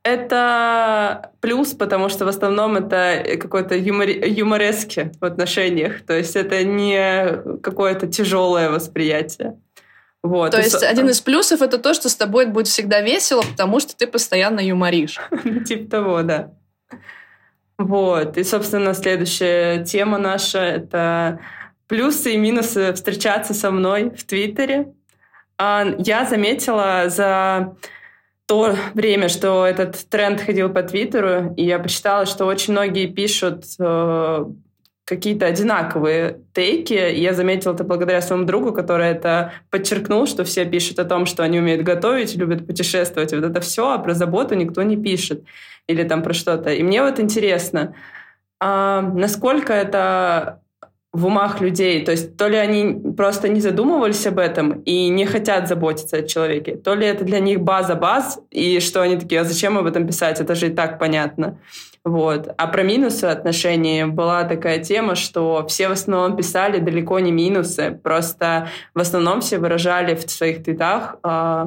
[0.02, 6.02] Это плюс, потому что в основном это какой-то юмор, юморески в отношениях.
[6.02, 9.58] То есть это не какое-то тяжелое восприятие.
[10.22, 10.52] Вот.
[10.52, 13.96] То есть один из плюсов это то, что с тобой будет всегда весело, потому что
[13.96, 15.18] ты постоянно юморишь.
[15.66, 16.50] Типа того, да.
[17.78, 18.36] Вот.
[18.36, 21.40] И, собственно, следующая тема наша— это
[21.88, 24.92] плюсы и минусы встречаться со мной в Твиттере.
[25.58, 27.76] А, я заметила за
[28.46, 33.64] то время, что этот тренд ходил по Твиттеру, и я почитала, что очень многие пишут
[33.78, 34.44] э,
[35.04, 36.94] какие-то одинаковые тейки.
[36.94, 41.26] И я заметила это благодаря своему другу, который это подчеркнул, что все пишут о том,
[41.26, 43.32] что они умеют готовить, любят путешествовать.
[43.32, 45.44] Вот это все, а про заботу никто не пишет.
[45.86, 46.70] Или там про что-то.
[46.72, 47.94] И мне вот интересно,
[48.58, 50.60] а насколько это
[51.14, 52.04] в умах людей.
[52.04, 56.22] То есть то ли они просто не задумывались об этом и не хотят заботиться о
[56.22, 59.86] человеке, то ли это для них база баз, и что они такие, а зачем об
[59.86, 61.60] этом писать, это же и так понятно.
[62.04, 62.52] Вот.
[62.58, 67.98] А про минусы отношений была такая тема, что все в основном писали далеко не минусы,
[68.02, 71.66] просто в основном все выражали в своих твитах э,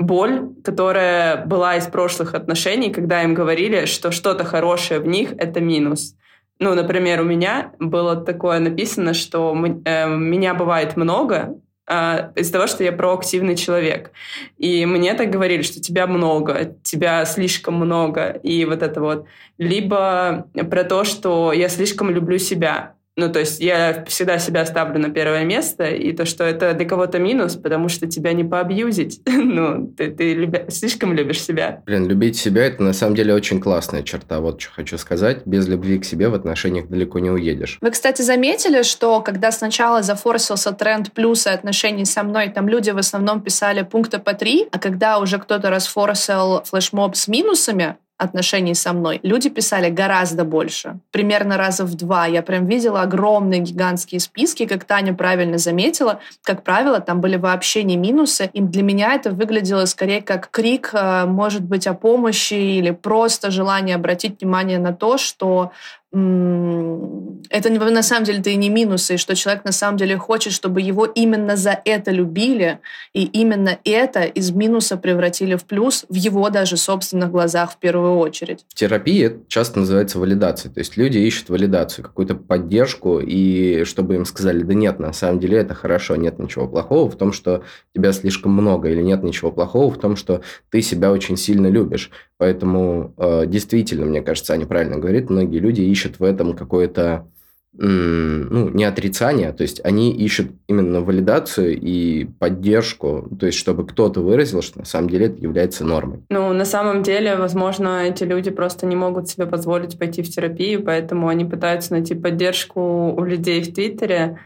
[0.00, 5.60] боль, которая была из прошлых отношений, когда им говорили, что что-то хорошее в них— это
[5.60, 6.16] минус.
[6.60, 12.66] Ну, например, у меня было такое написано, что э, меня бывает много, э, из-за того,
[12.66, 14.12] что я проактивный человек.
[14.58, 19.26] И мне так говорили, что тебя много, тебя слишком много, и вот это вот.
[19.56, 22.94] Либо про то, что я слишком люблю себя.
[23.20, 26.86] Ну, то есть я всегда себя ставлю на первое место, и то, что это для
[26.86, 29.20] кого-то минус, потому что тебя не поабьюзить.
[29.26, 30.70] ну, ты, ты любя...
[30.70, 31.82] слишком любишь себя.
[31.84, 34.40] Блин, любить себя– это на самом деле очень классная черта.
[34.40, 35.42] Вот что хочу сказать.
[35.44, 37.76] Без любви к себе в отношениях далеко не уедешь.
[37.82, 42.96] Вы, кстати, заметили, что когда сначала зафорсился тренд плюсы отношений со мной, там люди в
[42.96, 48.92] основном писали пункта по три, а когда уже кто-то расфорсил флешмоб с минусами, отношений со
[48.92, 49.20] мной.
[49.22, 52.26] Люди писали гораздо больше, примерно раза в два.
[52.26, 56.20] Я прям видела огромные гигантские списки, как Таня правильно заметила.
[56.42, 58.50] Как правило, там были вообще не минусы.
[58.52, 63.50] И для меня это выглядело скорее как крик, э, может быть, о помощи или просто
[63.50, 65.72] желание обратить внимание на то, что
[66.12, 70.52] это на самом деле это и не минусы, и что человек на самом деле хочет,
[70.52, 72.80] чтобы его именно за это любили,
[73.12, 78.16] и именно это из минуса превратили в плюс в его даже собственных глазах в первую
[78.18, 78.64] очередь.
[78.74, 84.62] Это часто называется валидацией, то есть люди ищут валидацию, какую-то поддержку, и чтобы им сказали,
[84.62, 87.62] да нет, на самом деле это хорошо, нет ничего плохого в том, что
[87.94, 92.10] тебя слишком много, или нет ничего плохого в том, что ты себя очень сильно любишь.
[92.40, 97.26] Поэтому э, действительно, мне кажется, Аня правильно говорит, многие люди ищут в этом какое-то
[97.72, 104.20] ну, не отрицание, то есть они ищут именно валидацию и поддержку, то есть чтобы кто-то
[104.20, 106.20] выразил, что на самом деле это является нормой.
[106.30, 110.82] Ну, на самом деле, возможно, эти люди просто не могут себе позволить пойти в терапию,
[110.82, 114.40] поэтому они пытаются найти поддержку у людей в Твиттере.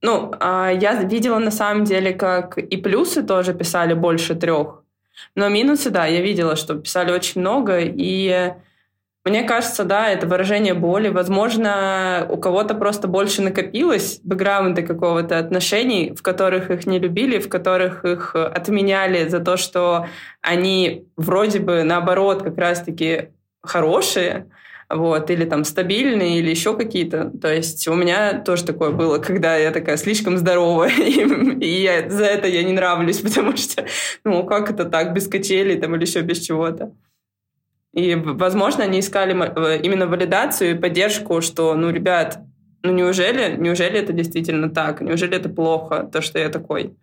[0.00, 4.82] Ну, а я видела на самом деле, как и плюсы тоже писали больше трех,
[5.34, 8.54] но минусы, да, я видела, что писали очень много, и
[9.24, 11.08] мне кажется, да, это выражение боли.
[11.08, 17.48] Возможно, у кого-то просто больше накопилось бэкграунда какого-то отношений, в которых их не любили, в
[17.48, 20.06] которых их отменяли за то, что
[20.40, 23.28] они вроде бы наоборот как раз-таки
[23.62, 24.48] хорошие,
[24.88, 27.30] вот, или там стабильные, или еще какие-то.
[27.40, 31.20] То есть у меня тоже такое было, когда я такая слишком здоровая, и,
[31.60, 33.86] и я, за это я не нравлюсь, потому что,
[34.24, 36.92] ну, как это так, без качелей там или еще без чего-то.
[37.92, 42.40] И, возможно, они искали э, именно валидацию и поддержку, что, ну, ребят,
[42.82, 45.00] ну, неужели, неужели это действительно так?
[45.02, 46.96] Неужели это плохо, то, что я такой?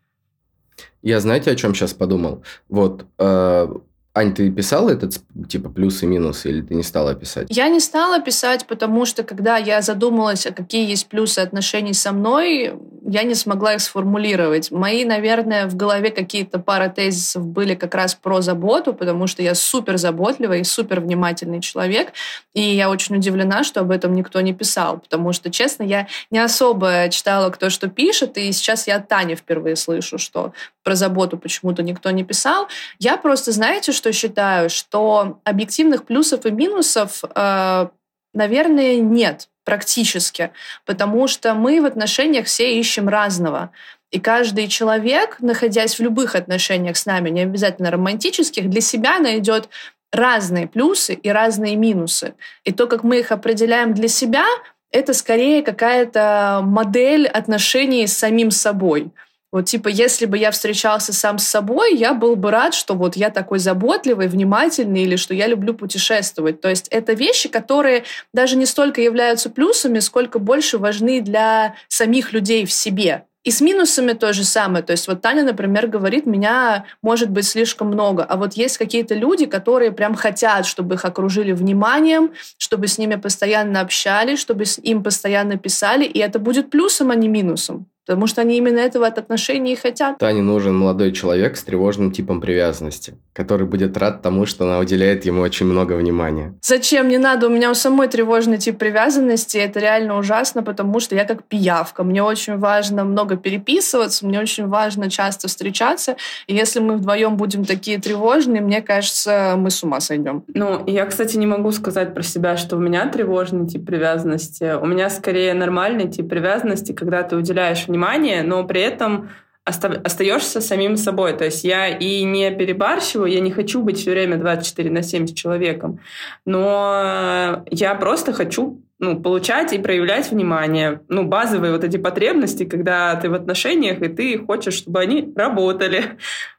[1.01, 2.43] Я знаете, о чем сейчас подумал?
[2.67, 3.67] Вот э,
[4.15, 7.47] Ань, ты писала этот, типа, плюсы и минусы, или ты не стала писать?
[7.49, 12.11] Я не стала писать, потому что, когда я задумалась, а какие есть плюсы отношений со
[12.11, 12.73] мной,
[13.05, 14.71] я не смогла их сформулировать.
[14.71, 19.53] Мои, наверное, в голове какие-то пара тезисов были как раз про заботу, потому что я
[19.53, 22.13] супер заботливый и супер внимательный человек,
[22.53, 26.39] и я очень удивлена, что об этом никто не писал, потому что, честно, я не
[26.39, 30.53] особо читала, кто что пишет, и сейчас я от Тани впервые слышу, что
[30.89, 32.67] про заботу почему-то никто не писал.
[32.97, 37.87] Я просто, знаете, что считаю, что объективных плюсов и минусов, э,
[38.33, 40.49] наверное, нет практически,
[40.85, 43.69] потому что мы в отношениях все ищем разного.
[44.09, 49.69] И каждый человек, находясь в любых отношениях с нами, не обязательно романтических, для себя найдет
[50.11, 52.33] разные плюсы и разные минусы.
[52.63, 54.45] И то, как мы их определяем для себя,
[54.91, 59.11] это скорее какая-то модель отношений с самим собой.
[59.51, 63.15] Вот типа, если бы я встречался сам с собой, я был бы рад, что вот
[63.15, 66.61] я такой заботливый, внимательный, или что я люблю путешествовать.
[66.61, 72.31] То есть это вещи, которые даже не столько являются плюсами, сколько больше важны для самих
[72.31, 73.23] людей в себе.
[73.45, 74.83] И с минусами то же самое.
[74.83, 78.23] То есть вот Таня, например, говорит, меня может быть слишком много.
[78.23, 83.15] А вот есть какие-то люди, которые прям хотят, чтобы их окружили вниманием, чтобы с ними
[83.15, 86.03] постоянно общались, чтобы им постоянно писали.
[86.03, 87.87] И это будет плюсом, а не минусом.
[88.09, 90.17] Потому что они именно этого от отношений и хотят.
[90.17, 95.25] Тане нужен молодой человек с тревожным типом привязанности, который будет рад тому, что она уделяет
[95.25, 96.55] ему очень много внимания.
[96.63, 97.07] Зачем?
[97.07, 97.45] Не надо.
[97.45, 99.59] У меня у самой тревожный тип привязанности.
[99.59, 102.03] Это реально ужасно, потому что я как пиявка.
[102.03, 106.15] Мне очень важно много переписываться, мне очень важно часто встречаться.
[106.47, 110.43] И если мы вдвоем будем такие тревожные, мне кажется, мы с ума сойдем.
[110.47, 114.77] Ну, я, кстати, не могу сказать про себя, что у меня тревожный тип привязанности.
[114.81, 119.29] У меня скорее нормальный тип привязанности, когда ты уделяешь внимание внимание, но при этом
[119.65, 121.33] остаешься самим собой.
[121.33, 125.27] То есть я и не перебарщиваю, я не хочу быть все время 24 на 7
[125.27, 125.99] с человеком,
[126.45, 131.01] но я просто хочу ну, получать и проявлять внимание.
[131.07, 136.03] Ну, базовые вот эти потребности, когда ты в отношениях, и ты хочешь, чтобы они работали.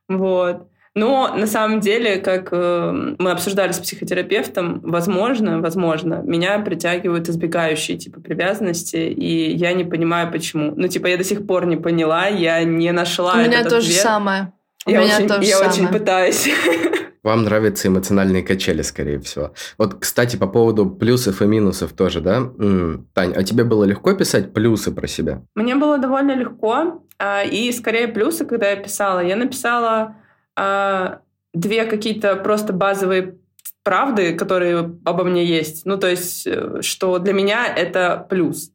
[0.08, 0.66] Вот.
[0.96, 7.96] Но на самом деле, как э, мы обсуждали с психотерапевтом, возможно, возможно, меня притягивают избегающие
[7.96, 10.72] типа привязанности, и я не понимаю, почему.
[10.76, 13.86] Ну, типа, я до сих пор не поняла, я не нашла У меня то же
[13.88, 14.02] ответ.
[14.02, 14.52] самое.
[14.86, 15.70] У Я, меня очень, тоже я самое.
[15.70, 16.48] очень пытаюсь.
[17.22, 19.52] Вам нравятся эмоциональные качели, скорее всего.
[19.76, 22.36] Вот, кстати, по поводу плюсов и минусов тоже, да?
[22.38, 25.42] М, Тань, а тебе было легко писать плюсы про себя?
[25.54, 29.20] Мне было довольно легко, а, и скорее плюсы, когда я писала.
[29.20, 30.16] Я написала
[30.56, 31.20] а,
[31.52, 33.36] две какие-то просто базовые
[33.82, 35.86] правды, которые обо мне есть.
[35.86, 38.72] Ну, то есть, э, что для меня это плюс.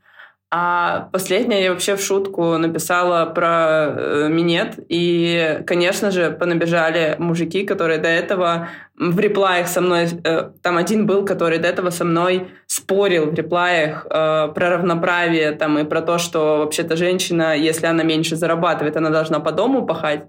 [0.51, 7.65] А последнее я вообще в шутку написала про э, минет, и, конечно же, понабежали мужики,
[7.65, 10.07] которые до этого в реплаях со мной...
[10.23, 15.51] э, там один был, который до этого со мной спорил в реплаях э, про равноправие
[15.51, 19.85] там, и про то, что вообще-то женщина, если она меньше зарабатывает, она должна по дому
[19.85, 20.25] пахать.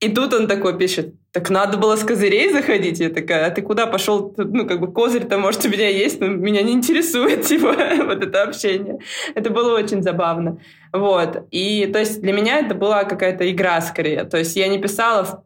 [0.00, 3.00] И тут он такой пишет, так надо было с козырей заходить.
[3.00, 4.34] Я такая, а ты куда пошел?
[4.36, 8.42] Ну, как бы козырь-то, может, у меня есть, но меня не интересует, типа, вот это
[8.42, 8.98] общение.
[9.34, 10.58] Это было очень забавно.
[10.92, 11.46] Вот.
[11.50, 14.24] И, то есть, для меня это была какая-то игра скорее.
[14.24, 15.44] То есть, я не писала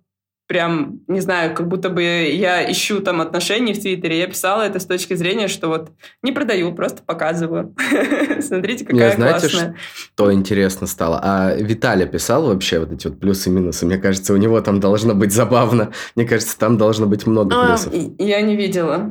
[0.50, 4.18] прям, не знаю, как будто бы я ищу там отношений в Твиттере.
[4.18, 5.92] Я писала это с точки зрения, что вот
[6.24, 7.72] не продаю, просто показываю.
[8.40, 9.76] Смотрите, какая знаете, классная.
[10.12, 11.20] что интересно стало?
[11.22, 13.86] А Виталий писал вообще вот эти вот плюсы и минусы?
[13.86, 15.92] Мне кажется, у него там должно быть забавно.
[16.16, 17.94] Мне кажется, там должно быть много А, плюсов.
[18.18, 19.08] Я не видела.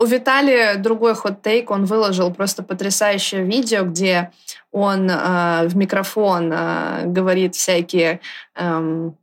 [0.00, 4.30] У Виталия другой хот-тейк, он выложил просто потрясающее видео, где
[4.72, 8.20] он э, в микрофон э, говорит всякие
[8.56, 9.18] эм,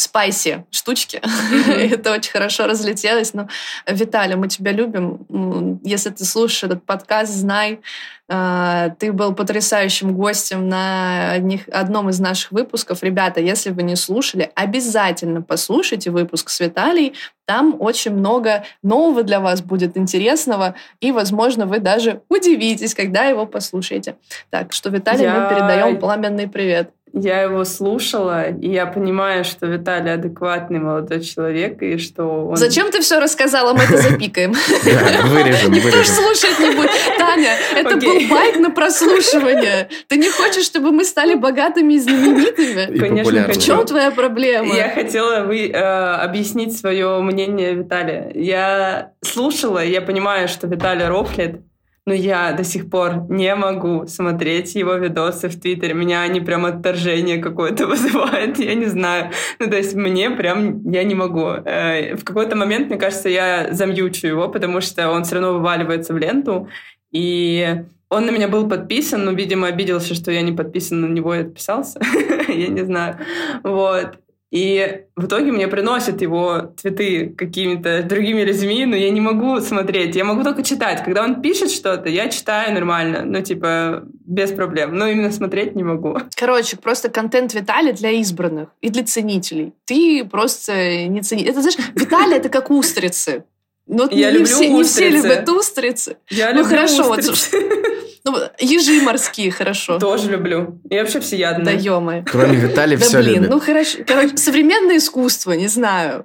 [0.00, 1.20] спайси штучки.
[1.68, 3.34] Это очень хорошо разлетелось.
[3.34, 3.48] Но,
[3.86, 5.78] Виталий, мы тебя любим.
[5.84, 7.80] Если ты слушаешь этот подкаст, знай,
[8.28, 13.02] э, ты был потрясающим гостем на одних, одном из наших выпусков.
[13.02, 17.12] Ребята, если вы не слушали, обязательно послушайте выпуск с Виталией.
[17.44, 23.44] Там очень много нового для вас будет интересного, и, возможно, вы даже удивитесь, когда его
[23.44, 24.16] послушаете.
[24.48, 26.90] Так что, Виталий, Я- мы передаем пламенный привет.
[27.12, 32.56] Я его слушала, и я понимаю, что Виталий адекватный молодой человек, и что он...
[32.56, 33.72] Зачем ты все рассказала?
[33.72, 34.52] Мы это запикаем.
[35.24, 36.14] Вырежем, Никто ж вырежем.
[36.14, 36.90] слушать не будет.
[37.18, 39.88] Таня, это был байк на прослушивание.
[40.08, 42.98] Ты не хочешь, чтобы мы стали богатыми и знаменитыми?
[42.98, 43.48] Конечно.
[43.48, 44.74] В чем твоя проблема?
[44.74, 48.30] Я хотела вы, э, объяснить свое мнение Виталия.
[48.34, 51.60] Я слушала, и я понимаю, что Виталий рофлит,
[52.10, 55.94] но я до сих пор не могу смотреть его видосы в Твиттере.
[55.94, 59.30] Меня они прям отторжение какое-то вызывают, я не знаю.
[59.60, 61.46] Ну, то есть мне прям, я не могу.
[61.64, 66.12] Э, В какой-то момент, мне кажется, я замьючу его, потому что он все равно вываливается
[66.12, 66.68] в ленту,
[67.12, 71.32] и он на меня был подписан, но, видимо, обиделся, что я не подписан на него
[71.32, 72.00] и отписался.
[72.48, 73.18] Я не знаю.
[73.62, 74.18] Вот.
[74.50, 80.16] И в итоге мне приносят его цветы какими-то другими людьми, но я не могу смотреть.
[80.16, 81.04] Я могу только читать.
[81.04, 83.22] Когда он пишет что-то, я читаю нормально.
[83.24, 84.96] Ну, типа, без проблем.
[84.96, 86.18] Но именно смотреть не могу.
[86.36, 89.72] Короче, просто контент Виталия для избранных и для ценителей.
[89.84, 91.50] Ты просто не ценитель.
[91.50, 93.44] Это, знаешь, Виталий— это как устрицы.
[93.86, 95.28] Но Я не, люблю все, не все устрицы.
[95.28, 96.16] любят устрицы.
[96.28, 97.50] Я Ну, люблю хорошо, вот устриц.
[98.24, 99.98] Ну, ежи морские, хорошо.
[99.98, 100.78] Тоже люблю.
[100.90, 101.78] Я вообще Да всеядная.
[101.78, 103.50] ё Кроме Виталия Да все блин, любит.
[103.50, 103.98] ну хорошо.
[104.06, 106.24] Короче, современное искусство, не знаю.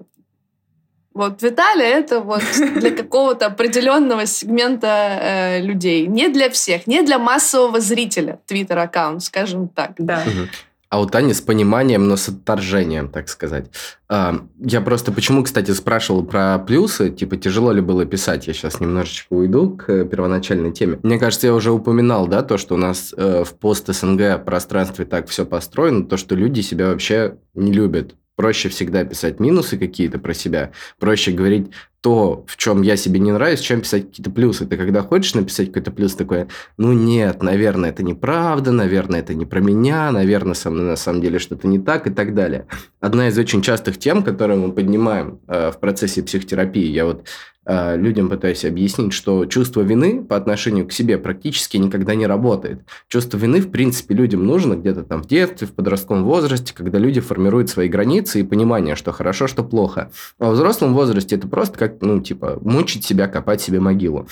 [1.14, 2.44] Вот Виталий это вот
[2.76, 4.88] для какого-то определенного сегмента
[5.22, 6.08] э, людей.
[6.08, 9.92] Не для всех, не для массового зрителя Твиттер аккаунт, скажем так.
[9.98, 10.24] Да.
[10.26, 10.50] Мгм.
[10.90, 13.66] А у Тани с пониманием, но с отторжением, так сказать.
[14.08, 18.48] А, Я просто почему, кстати, спрашивал про плюсы, типа, тяжело ли было писать.
[18.48, 21.00] Я сейчас немножечко уйду к э, первоначальной теме.
[21.02, 25.28] Мне кажется, я уже упоминал, да, то, что у нас э, в пост-СНГ пространстве так
[25.28, 28.16] все построено, то, что люди себя вообще не любят.
[28.36, 30.72] Проще всегда писать минусы какие-то про себя.
[31.00, 31.72] Проще говорить
[32.06, 34.68] то, в чем я себе не нравюсь, чем писать какие-то плюсы.
[34.68, 36.46] Ты когда хочешь написать какой-то плюс, такой,
[36.78, 41.22] ну нет, наверное, это неправда, наверное, это не про меня, наверное, со мной на самом
[41.22, 42.68] деле что-то не так и так далее.
[43.00, 47.28] Одна из очень частых тем, которые мы поднимаем э, в процессе психотерапии, я вот
[47.68, 52.82] людям пытаюсь объяснить, что чувство вины по отношению к себе практически никогда не работает.
[53.08, 57.20] Чувство вины, в принципе, людям нужно где-то там в детстве, в подростковом возрасте, когда люди
[57.22, 60.12] формируют свои границы и понимание, что хорошо, что плохо.
[60.38, 64.28] А в взрослом возрасте это просто как, ну, типа, мучить себя, копать себе могилу.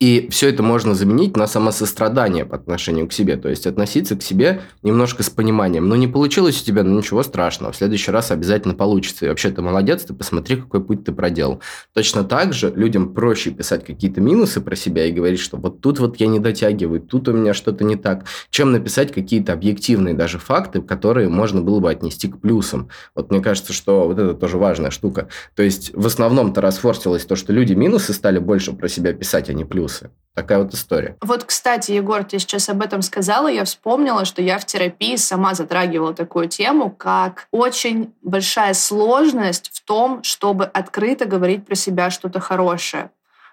[0.00, 3.36] И все это можно заменить на самосострадание по отношению к себе.
[3.36, 5.88] То есть относиться к себе немножко с пониманием.
[5.88, 7.72] Ну, не получилось у тебя, ну ничего страшного.
[7.72, 9.26] В следующий раз обязательно получится.
[9.26, 11.60] И вообще ты молодец, ты посмотри, какой путь ты проделал.
[11.94, 15.98] Точно так же людям проще писать какие-то минусы про себя и говорить, что вот тут
[15.98, 20.38] вот я не дотягиваю, тут у меня что-то не так, чем написать какие-то объективные даже
[20.38, 22.88] факты, которые можно было бы отнести к плюсам.
[23.16, 25.28] Вот мне кажется, что вот это тоже важная штука.
[25.56, 29.52] То есть в основном-то расфорсилось то, что люди минусы стали больше про себя писать, а
[29.52, 30.10] не плюсы плюсы.
[30.34, 31.16] Такая вот история.
[31.20, 35.54] Вот, кстати, Егор, ты сейчас об этом сказала, я вспомнила, что я в терапии сама
[35.54, 42.38] затрагивала такую тему, как очень большая сложность в том, чтобы открыто говорить про себя что-то
[42.38, 43.10] хорошее.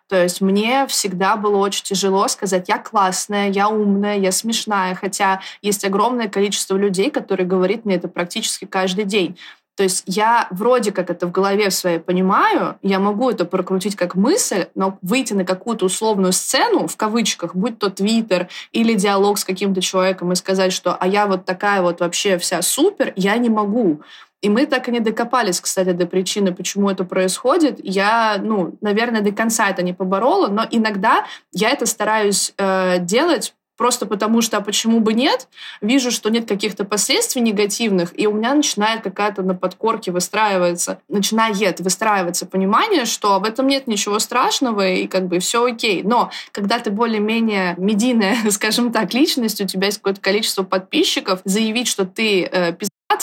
[0.08, 5.42] То есть мне всегда было очень тяжело сказать, я классная, я умная, я смешная, хотя
[5.64, 9.40] есть огромное количество людей, которые говорят мне это практически каждый день.
[9.76, 14.16] То есть я вроде как это в голове своей понимаю, я могу это прокрутить как
[14.16, 19.44] мысль, но выйти на какую-то условную сцену, в кавычках, будь то твиттер или диалог с
[19.44, 23.50] каким-то человеком и сказать, что «а я вот такая вот вообще вся супер», я не
[23.50, 24.02] могу.
[24.42, 27.80] И мы так и не докопались, кстати, до причины, почему это происходит.
[27.84, 33.56] Я, ну, наверное, до конца это не поборола, но иногда я это стараюсь э, делать
[33.78, 35.48] просто потому что, а почему бы нет,
[35.82, 41.80] вижу, что нет каких-то последствий негативных, и у меня начинает какая-то на подкорке выстраиваться, начинает
[41.80, 46.04] выстраиваться понимание, что в этом нет ничего страшного, и как бы все окей.
[46.04, 51.88] Но когда ты более-менее медийная, скажем так, личность, у тебя есть какое-то количество подписчиков, заявить,
[51.88, 52.74] что ты э,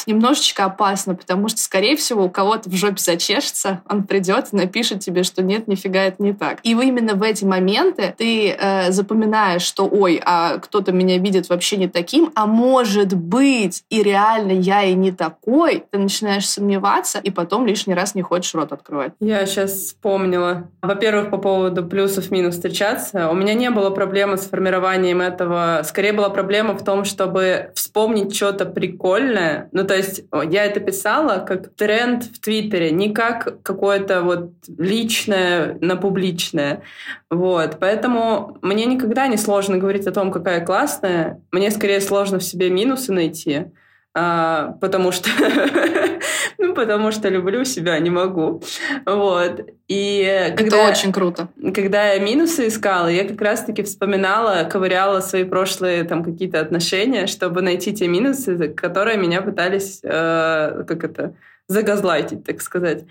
[0.06, 5.00] немножечко опасно, потому что, скорее всего, у кого-то в жопе зачешется, он придет и напишет
[5.00, 6.58] тебе, что нет, нифига это не так.
[6.62, 11.76] И именно в эти моменты ты э, запоминаешь, что ой, а кто-то меня видит вообще
[11.76, 17.30] не таким, а может быть и реально я и не такой, ты начинаешь сомневаться, и
[17.30, 19.12] потом лишний раз не хочешь рот открывать.
[19.20, 20.68] Я сейчас вспомнила.
[20.80, 23.30] Во-первых, по поводу плюсов-минус встречаться.
[23.30, 25.82] У меня не было проблемы с формированием этого.
[25.84, 31.44] Скорее была проблема в том, чтобы вспомнить что-то прикольное, ну, то есть я это писала
[31.44, 36.82] как тренд в Твиттере, не как какое-то вот личное на публичное.
[37.30, 37.78] Вот.
[37.80, 41.40] Поэтому мне никогда не сложно говорить о том, какая классная.
[41.50, 43.72] Мне скорее сложно в себе минусы найти.
[44.14, 45.30] А, потому что
[46.58, 48.62] ну потому что люблю себя не могу
[49.06, 54.64] вот и когда это очень круто когда я минусы искала я как раз таки вспоминала
[54.64, 61.04] ковыряла свои прошлые там какие-то отношения чтобы найти те минусы которые меня пытались э, как
[61.04, 61.34] это
[61.68, 63.04] загазлайтить, так сказать.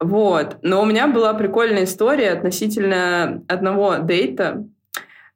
[0.00, 0.56] Вот.
[0.62, 4.64] Но у меня была прикольная история относительно одного дейта,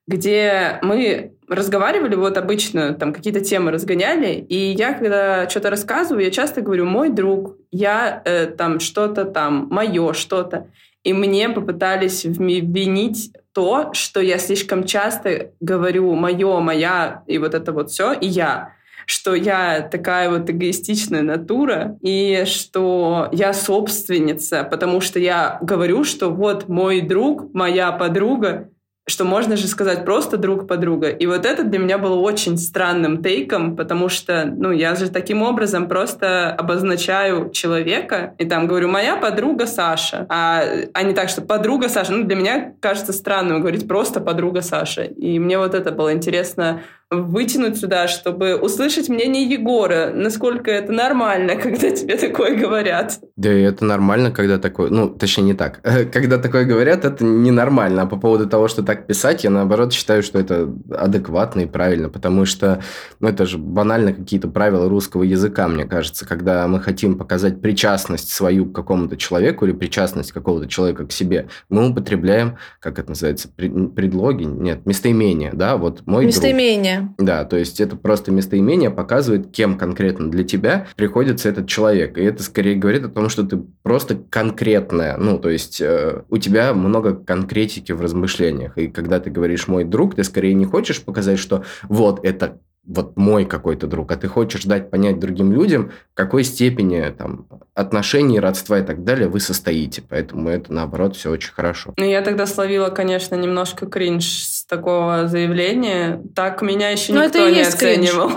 [0.07, 6.31] где мы разговаривали, вот обычно там какие-то темы разгоняли, и я, когда что-то рассказываю, я
[6.31, 10.67] часто говорю «мой друг», «я э, там что-то там», «моё что-то».
[11.03, 17.71] И мне попытались винить то, что я слишком часто говорю «моё», «моя» и вот это
[17.71, 18.73] вот все, и «я»
[19.07, 26.29] что я такая вот эгоистичная натура, и что я собственница, потому что я говорю, что
[26.29, 28.69] вот мой друг, моя подруга,
[29.11, 31.09] что можно же сказать просто друг подруга.
[31.09, 35.41] И вот это для меня было очень странным тейком, потому что, ну, я же таким
[35.41, 41.41] образом просто обозначаю человека, и там говорю, моя подруга Саша, а, а не так, что
[41.41, 42.13] подруга Саша.
[42.13, 45.03] Ну, для меня кажется странным говорить просто подруга Саша.
[45.03, 46.81] И мне вот это было интересно
[47.11, 53.19] вытянуть сюда, чтобы услышать мнение Егора, насколько это нормально, когда тебе такое говорят.
[53.35, 54.89] Да, и это нормально, когда такое...
[54.89, 55.81] Ну, точнее, не так.
[56.13, 58.03] Когда такое говорят, это ненормально.
[58.03, 62.09] А по поводу того, что так писать, я, наоборот, считаю, что это адекватно и правильно,
[62.09, 62.81] потому что,
[63.19, 68.29] ну, это же банально какие-то правила русского языка, мне кажется, когда мы хотим показать причастность
[68.29, 73.49] свою к какому-то человеку или причастность какого-то человека к себе, мы употребляем, как это называется,
[73.49, 74.43] предлоги?
[74.43, 77.00] Нет, местоимение, да, вот мой Местоимение.
[77.17, 82.17] Да, то есть это просто местоимение показывает, кем конкретно для тебя приходится этот человек.
[82.17, 85.17] И это скорее говорит о том, что ты просто конкретная.
[85.17, 88.77] Ну, то есть э, у тебя много конкретики в размышлениях.
[88.77, 93.15] И когда ты говоришь «мой друг», ты скорее не хочешь показать, что вот это вот
[93.15, 98.39] мой какой-то друг, а ты хочешь дать понять другим людям, в какой степени там, отношений,
[98.39, 100.01] родства и так далее вы состоите.
[100.07, 101.93] Поэтому это, наоборот, все очень хорошо.
[101.97, 106.21] Ну, я тогда словила, конечно, немножко кринж с такого заявления.
[106.35, 108.31] Так меня еще Но никто не оценивал.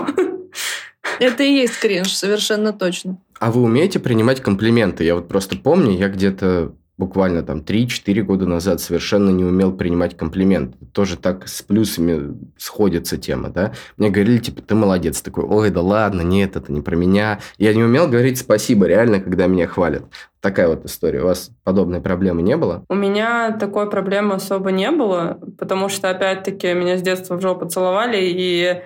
[1.19, 3.17] Это и есть кринж, совершенно точно.
[3.39, 5.03] А вы умеете принимать комплименты?
[5.03, 10.15] Я вот просто помню, я где-то буквально там 3-4 года назад совершенно не умел принимать
[10.15, 10.75] комплимент.
[10.93, 13.73] Тоже так с плюсами сходится тема, да.
[13.97, 15.21] Мне говорили, типа, ты молодец.
[15.21, 17.39] Такой, ой, да ладно, нет, это не про меня.
[17.57, 20.03] Я не умел говорить спасибо реально, когда меня хвалят.
[20.39, 21.21] Такая вот история.
[21.21, 22.85] У вас подобной проблемы не было?
[22.87, 27.67] У меня такой проблемы особо не было, потому что, опять-таки, меня с детства в жопу
[27.67, 28.81] целовали, и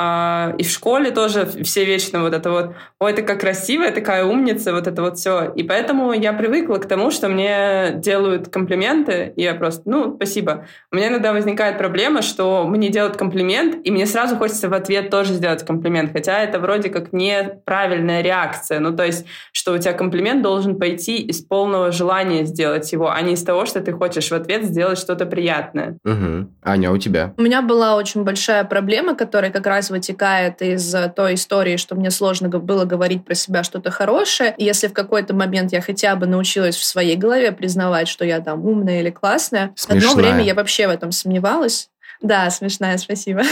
[0.00, 4.24] а, и в школе тоже все вечно вот это вот, ой, ты как красивая, такая
[4.24, 5.52] умница, вот это вот все.
[5.56, 10.66] И поэтому я привыкла к тому, что мне делают комплименты, и я просто, ну, спасибо.
[10.92, 15.10] У меня иногда возникает проблема, что мне делают комплимент, и мне сразу хочется в ответ
[15.10, 18.78] тоже сделать комплимент, хотя это вроде как неправильная реакция.
[18.78, 23.20] Ну, то есть, что у тебя комплимент должен пойти из полного желания сделать его, а
[23.20, 25.98] не из того, что ты хочешь в ответ сделать что-то приятное.
[26.04, 26.50] Угу.
[26.62, 27.34] Аня, а у тебя?
[27.36, 32.10] У меня была очень большая проблема, которая как раз вытекает из той истории, что мне
[32.10, 34.54] сложно было говорить про себя что-то хорошее.
[34.58, 38.40] И если в какой-то момент я хотя бы научилась в своей голове признавать, что я
[38.40, 40.10] там умная или классная, Смешная.
[40.10, 41.90] одно время я вообще в этом сомневалась.
[42.20, 43.42] Да, смешная, спасибо.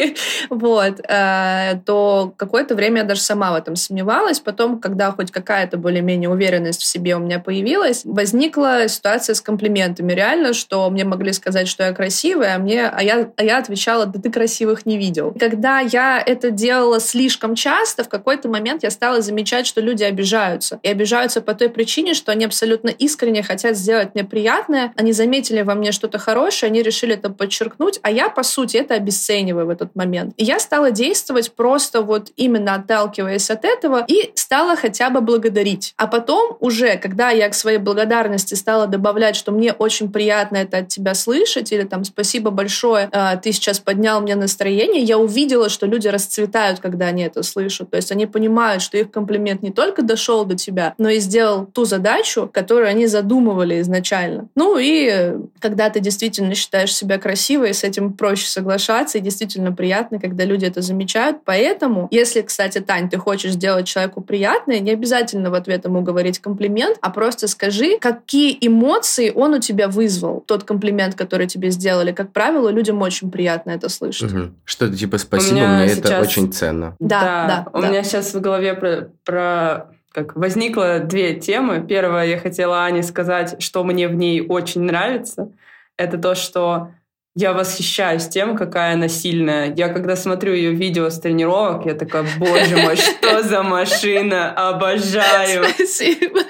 [0.50, 1.00] вот.
[1.06, 4.40] Э, то какое-то время я даже сама в этом сомневалась.
[4.40, 10.12] Потом, когда хоть какая-то более-менее уверенность в себе у меня появилась, возникла ситуация с комплиментами.
[10.12, 14.06] Реально, что мне могли сказать, что я красивая, а, мне, а, я, а я отвечала,
[14.06, 15.34] да ты красивых не видел.
[15.38, 20.80] Когда я это делала слишком часто, в какой-то момент я стала замечать, что люди обижаются.
[20.82, 24.94] И обижаются по той причине, что они абсолютно искренне хотят сделать мне приятное.
[24.96, 28.94] Они заметили во мне что-то хорошее, они решили это подчеркнуть, а я, по сути, это
[28.94, 30.34] обесцениваю в этот момент.
[30.36, 35.94] И я стала действовать просто вот именно отталкиваясь от этого и стала хотя бы благодарить.
[35.96, 40.78] А потом уже, когда я к своей благодарности стала добавлять, что мне очень приятно это
[40.78, 45.68] от тебя слышать, или там спасибо большое, а, ты сейчас поднял мне настроение, я увидела,
[45.68, 47.90] что люди расцветают, когда они это слышат.
[47.90, 51.66] То есть они понимают, что их комплимент не только дошел до тебя, но и сделал
[51.66, 54.48] ту задачу, которую они задумывали изначально.
[54.54, 59.72] Ну и когда ты действительно считаешь себя красивой, с этим этим проще соглашаться, и действительно
[59.72, 61.38] приятно, когда люди это замечают.
[61.44, 66.38] Поэтому, если, кстати, Тань, ты хочешь сделать человеку приятное, не обязательно в ответ ему говорить
[66.38, 72.12] комплимент, а просто скажи, какие эмоции он у тебя вызвал, тот комплимент, который тебе сделали.
[72.12, 74.32] Как правило, людям очень приятно это слышать.
[74.32, 74.50] Угу.
[74.64, 75.98] Что-то типа «спасибо, мне сейчас...
[75.98, 76.96] это очень ценно».
[77.00, 77.46] Да, да.
[77.46, 77.88] да у да.
[77.88, 81.84] меня сейчас в голове про, про как возникло две темы.
[81.86, 85.50] Первое, я хотела Ане сказать, что мне в ней очень нравится.
[85.96, 86.90] Это то, что
[87.36, 89.74] я восхищаюсь тем, какая она сильная.
[89.74, 95.64] Я когда смотрю ее видео с тренировок, я такая, боже мой, что за машина, обожаю.
[95.74, 96.40] Спасибо.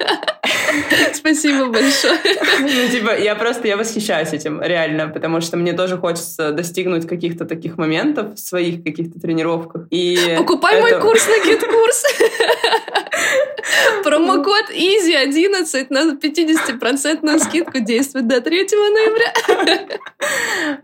[1.15, 2.19] Спасибо большое.
[2.61, 7.47] Ну, типа, я просто, я восхищаюсь этим, реально, потому что мне тоже хочется достигнуть каких-то
[7.47, 9.87] таких моментов в своих каких-то тренировках.
[9.91, 10.83] И Покупай это...
[10.83, 12.05] мой курс на GetCourse.
[14.05, 19.33] Промокод EASY11 на 50% скидку действует до 3 ноября.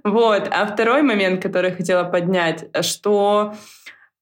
[0.05, 0.49] Вот.
[0.51, 3.55] А второй момент, который я хотела поднять, что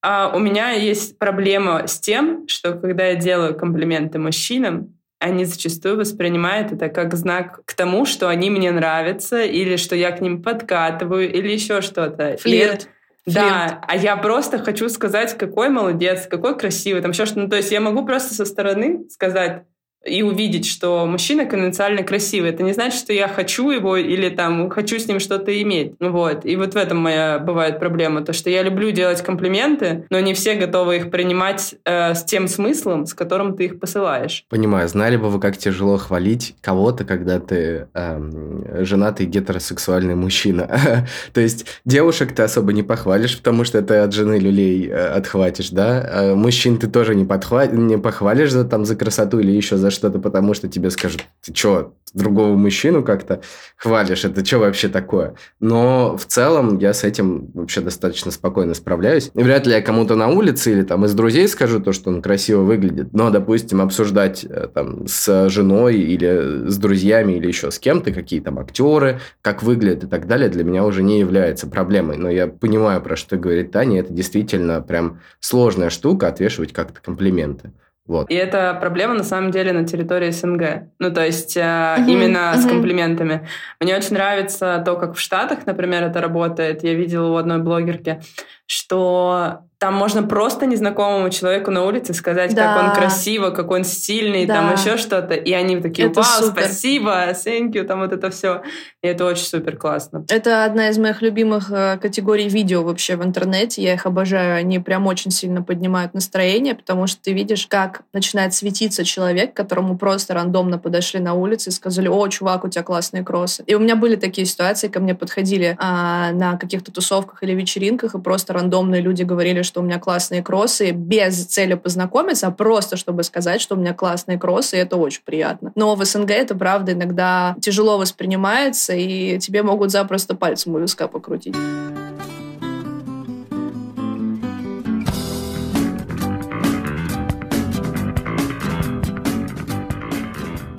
[0.00, 5.96] а, у меня есть проблема с тем, что когда я делаю комплименты мужчинам, они зачастую
[5.96, 10.42] воспринимают это как знак к тому, что они мне нравятся, или что я к ним
[10.42, 12.36] подкатываю, или еще что-то.
[12.40, 12.88] Флирт.
[13.26, 17.40] И, да, а я просто хочу сказать, какой молодец, какой красивый, там еще что-то.
[17.40, 19.64] Ну, то есть я могу просто со стороны сказать,
[20.07, 22.51] и увидеть, что мужчина конвенциально красивый.
[22.51, 25.94] Это не значит, что я хочу его или там хочу с ним что-то иметь.
[26.01, 26.44] Вот.
[26.44, 28.22] И вот в этом моя бывает проблема.
[28.22, 32.49] То, что я люблю делать комплименты, но не все готовы их принимать э, с тем
[32.49, 34.44] смыслом, с которым ты их посылаешь.
[34.49, 34.88] Понимаю.
[34.88, 41.07] Знали бы вы, как тяжело хвалить кого-то, когда ты э, женатый гетеросексуальный мужчина.
[41.32, 45.70] То есть девушек ты особо не похвалишь, потому что ты от жены люлей э, отхватишь,
[45.70, 46.09] да?
[46.11, 47.66] А мужчин ты тоже не, подхва...
[47.66, 51.55] не похвалишь за, там, за красоту или еще за что-то, потому что тебе скажут, ты
[51.55, 53.41] что, другого мужчину как-то
[53.76, 55.34] хвалишь, это что вообще такое?
[55.61, 59.30] Но в целом я с этим вообще достаточно спокойно справляюсь.
[59.34, 62.22] И вряд ли я кому-то на улице или там из друзей скажу то, что он
[62.22, 67.78] красиво выглядит, но, допустим, обсуждать э, там с женой или с друзьями или еще с
[67.78, 72.16] кем-то, какие там актеры, как выглядят и так далее, для меня уже не является проблемой.
[72.16, 77.72] Но я понимаю, про что говорит Таня, это действительно прям сложная штука отвешивать как-то комплименты.
[78.09, 78.30] Вот.
[78.30, 80.88] И это проблема на самом деле на территории СНГ.
[80.98, 82.62] Ну, то есть э, угу, именно угу.
[82.62, 83.46] с комплиментами.
[83.80, 86.82] Мне очень нравится то, как в Штатах, например, это работает.
[86.82, 88.20] Я видела у одной блогерки,
[88.66, 92.74] что там можно просто незнакомому человеку на улице сказать, да.
[92.74, 94.54] как он красиво, как он стильный, да.
[94.54, 96.64] там еще что-то, и они такие, это вау, супер.
[96.64, 98.62] спасибо, thank you, там вот это все.
[99.00, 100.24] И это очень супер классно.
[100.28, 103.80] Это одна из моих любимых э, категорий видео вообще в интернете.
[103.80, 104.56] Я их обожаю.
[104.56, 109.96] Они прям очень сильно поднимают настроение, потому что ты видишь, как начинает светиться человек, которому
[109.96, 113.62] просто рандомно подошли на улице и сказали, о, чувак, у тебя классные кроссы.
[113.68, 118.16] И у меня были такие ситуации, ко мне подходили а, на каких-то тусовках или вечеринках,
[118.16, 122.96] и просто рандомные люди говорили, что у меня классные кроссы, без цели познакомиться, а просто
[122.96, 125.70] чтобы сказать, что у меня классные кроссы, и это очень приятно.
[125.76, 131.06] Но в СНГ это, правда, иногда тяжело воспринимается, и тебе могут запросто пальцем у виска
[131.06, 131.54] покрутить.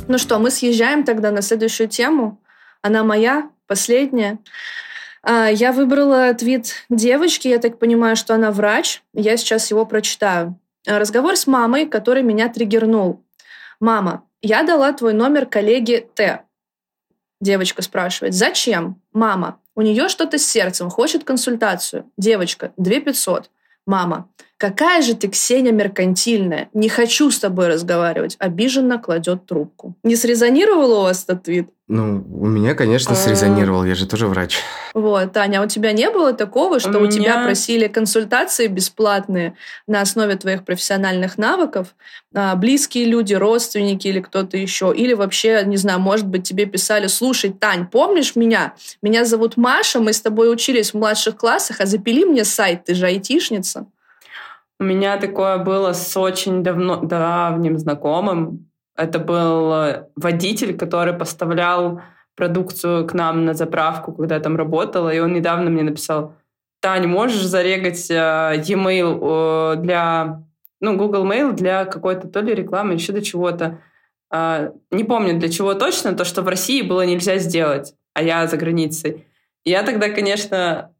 [0.09, 2.41] Ну что, мы съезжаем тогда на следующую тему.
[2.81, 4.39] Она моя, последняя.
[5.23, 9.03] А, я выбрала твит девочки, я так понимаю, что она врач.
[9.13, 10.59] Я сейчас его прочитаю.
[10.87, 13.23] А, разговор с мамой, который меня триггернул.
[13.79, 16.43] «Мама, я дала твой номер коллеге Т».
[17.39, 22.11] Девочка спрашивает, «Зачем?» «Мама, у нее что-то с сердцем, хочет консультацию».
[22.17, 23.49] Девочка, 2 500.
[23.85, 24.29] «Мама,
[24.59, 26.69] какая же ты, Ксения, меркантильная.
[26.73, 28.35] Не хочу с тобой разговаривать».
[28.37, 29.95] Обиженно кладет трубку.
[30.03, 31.69] Не срезонировал у вас этот твит?
[31.91, 33.15] Ну, у меня, конечно, а.
[33.15, 34.59] срезонировал, я же тоже врач.
[34.93, 37.11] Вот, Таня, а у тебя не было такого, что у, у меня...
[37.11, 39.55] тебя просили консультации бесплатные
[39.87, 41.95] на основе твоих профессиональных навыков,
[42.35, 47.07] а, близкие люди, родственники или кто-то еще, или вообще, не знаю, может быть, тебе писали,
[47.07, 48.75] слушай, Тань, помнишь меня?
[49.01, 52.93] Меня зовут Маша, мы с тобой учились в младших классах, а запили мне сайт, ты
[52.93, 53.87] же айтишница.
[54.79, 62.01] У меня такое было с очень давно, давним знакомым, это был э, водитель, который поставлял
[62.35, 66.35] продукцию к нам на заправку, когда я там работала, и он недавно мне написал,
[66.81, 70.43] Тань, можешь зарегать э, e-mail э, для,
[70.79, 73.81] ну, Google Mail для какой-то то ли рекламы, еще до чего-то.
[74.33, 78.47] Э, не помню для чего точно, то, что в России было нельзя сделать, а я
[78.47, 79.25] за границей.
[79.65, 80.93] я тогда, конечно,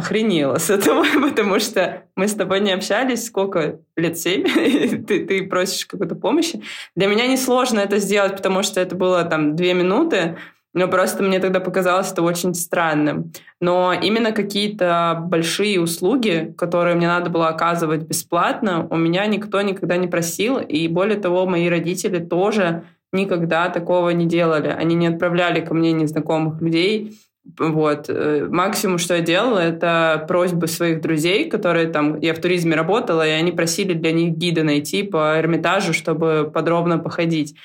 [0.00, 3.78] охренела с этого, потому что мы с тобой не общались сколько?
[3.96, 4.44] Лет семь?
[5.06, 6.62] ты, ты просишь какой-то помощи.
[6.96, 10.36] Для меня несложно это сделать, потому что это было там две минуты,
[10.72, 13.32] но просто мне тогда показалось это очень странным.
[13.60, 19.96] Но именно какие-то большие услуги, которые мне надо было оказывать бесплатно, у меня никто никогда
[19.96, 20.58] не просил.
[20.58, 24.68] И более того, мои родители тоже никогда такого не делали.
[24.68, 27.18] Они не отправляли ко мне незнакомых людей
[27.58, 28.06] вот.
[28.08, 32.18] Э, максимум, что я делала, это просьбы своих друзей, которые там...
[32.20, 36.98] Я в туризме работала, и они просили для них гида найти по Эрмитажу, чтобы подробно
[36.98, 37.56] походить.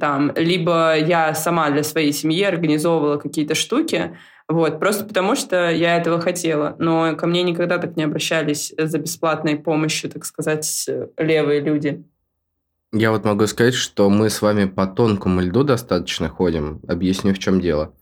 [0.00, 0.32] Там.
[0.36, 4.16] Либо я сама для своей семьи организовывала какие-то штуки,
[4.48, 6.76] вот, просто потому что я этого хотела.
[6.78, 12.04] Но ко мне никогда так не обращались за бесплатной помощью, так сказать, левые люди.
[12.92, 16.80] Я вот могу сказать, что мы с вами по тонкому льду достаточно ходим.
[16.86, 17.92] Объясню, в чем дело.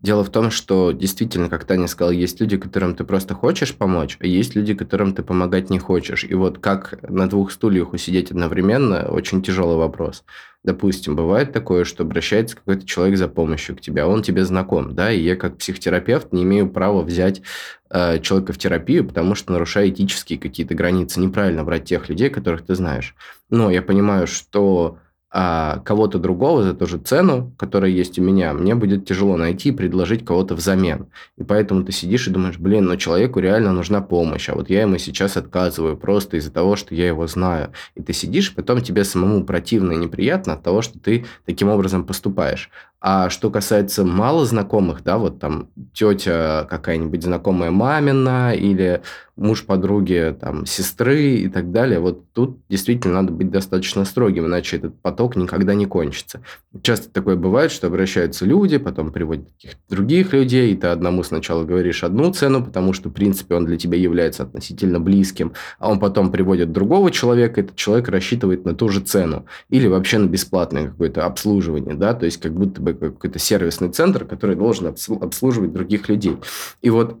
[0.00, 4.18] Дело в том, что действительно, как Таня сказала, есть люди, которым ты просто хочешь помочь,
[4.20, 6.24] а есть люди, которым ты помогать не хочешь.
[6.24, 10.24] И вот как на двух стульях усидеть одновременно, очень тяжелый вопрос.
[10.64, 14.94] Допустим, бывает такое, что обращается какой-то человек за помощью к тебе, а он тебе знаком,
[14.94, 17.42] да, и я как психотерапевт не имею права взять
[17.90, 21.18] э, человека в терапию, потому что нарушаю этические какие-то границы.
[21.18, 23.16] Неправильно брать тех людей, которых ты знаешь.
[23.52, 24.98] Но я понимаю, что
[25.34, 29.70] а кого-то другого за ту же цену, которая есть у меня, мне будет тяжело найти
[29.70, 31.06] и предложить кого-то взамен.
[31.38, 34.82] И поэтому ты сидишь и думаешь, блин, но человеку реально нужна помощь, а вот я
[34.82, 37.72] ему сейчас отказываю просто из-за того, что я его знаю.
[37.94, 42.04] И ты сидишь, потом тебе самому противно и неприятно от того, что ты таким образом
[42.04, 42.70] поступаешь.
[43.04, 49.02] А что касается мало знакомых, да, вот там тетя какая-нибудь знакомая мамина или
[49.34, 54.76] муж подруги, там, сестры и так далее, вот тут действительно надо быть достаточно строгим, иначе
[54.76, 56.42] этот поток никогда не кончится.
[56.82, 61.64] Часто такое бывает, что обращаются люди, потом приводят каких-то других людей, и ты одному сначала
[61.64, 66.00] говоришь одну цену, потому что, в принципе, он для тебя является относительно близким, а он
[66.00, 70.88] потом приводит другого человека, этот человек рассчитывает на ту же цену или вообще на бесплатное
[70.88, 76.08] какое-то обслуживание, да, то есть как будто бы какой-то сервисный центр, который должен обслуживать других
[76.08, 76.36] людей.
[76.80, 77.20] И вот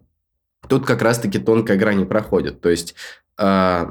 [0.68, 2.60] тут как раз-таки тонкая грань проходит.
[2.60, 2.94] То есть
[3.38, 3.86] э,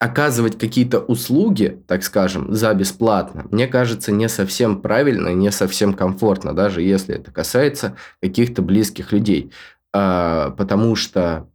[0.00, 6.54] оказывать какие-то услуги, так скажем, за бесплатно, мне кажется, не совсем правильно, не совсем комфортно,
[6.54, 9.52] даже если это касается каких-то близких людей.
[9.94, 11.46] Э, потому что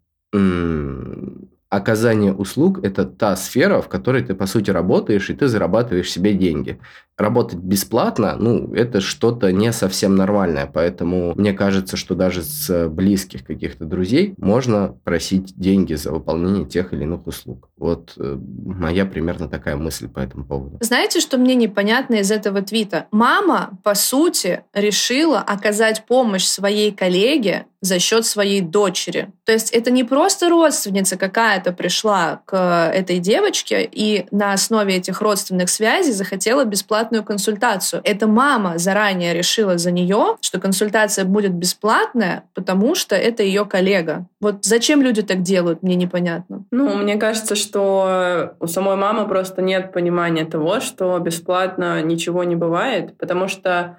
[1.75, 6.33] оказание услуг– это та сфера, в которой ты, по сути, работаешь, и ты зарабатываешь себе
[6.33, 6.79] деньги.
[7.17, 13.45] Работать бесплатно, ну, это что-то не совсем нормальное, поэтому мне кажется, что даже с близких
[13.45, 17.69] каких-то друзей можно просить деньги за выполнение тех или иных услуг.
[17.77, 20.77] Вот э, моя примерно такая мысль по этому поводу.
[20.81, 23.07] Знаете, что мне непонятно из этого твита?
[23.11, 29.29] Мама, по сути, решила оказать помощь своей коллеге за счет своей дочери.
[29.45, 35.21] То есть это не просто родственница какая-то пришла к этой девочке и на основе этих
[35.21, 38.01] родственных связей захотела бесплатную консультацию.
[38.03, 44.25] Это мама заранее решила за нее, что консультация будет бесплатная, потому что это ее коллега.
[44.41, 46.65] Вот зачем люди так делают, мне непонятно.
[46.71, 52.55] Ну, мне кажется, что у самой мамы просто нет понимания того, что бесплатно ничего не
[52.55, 53.97] бывает, потому что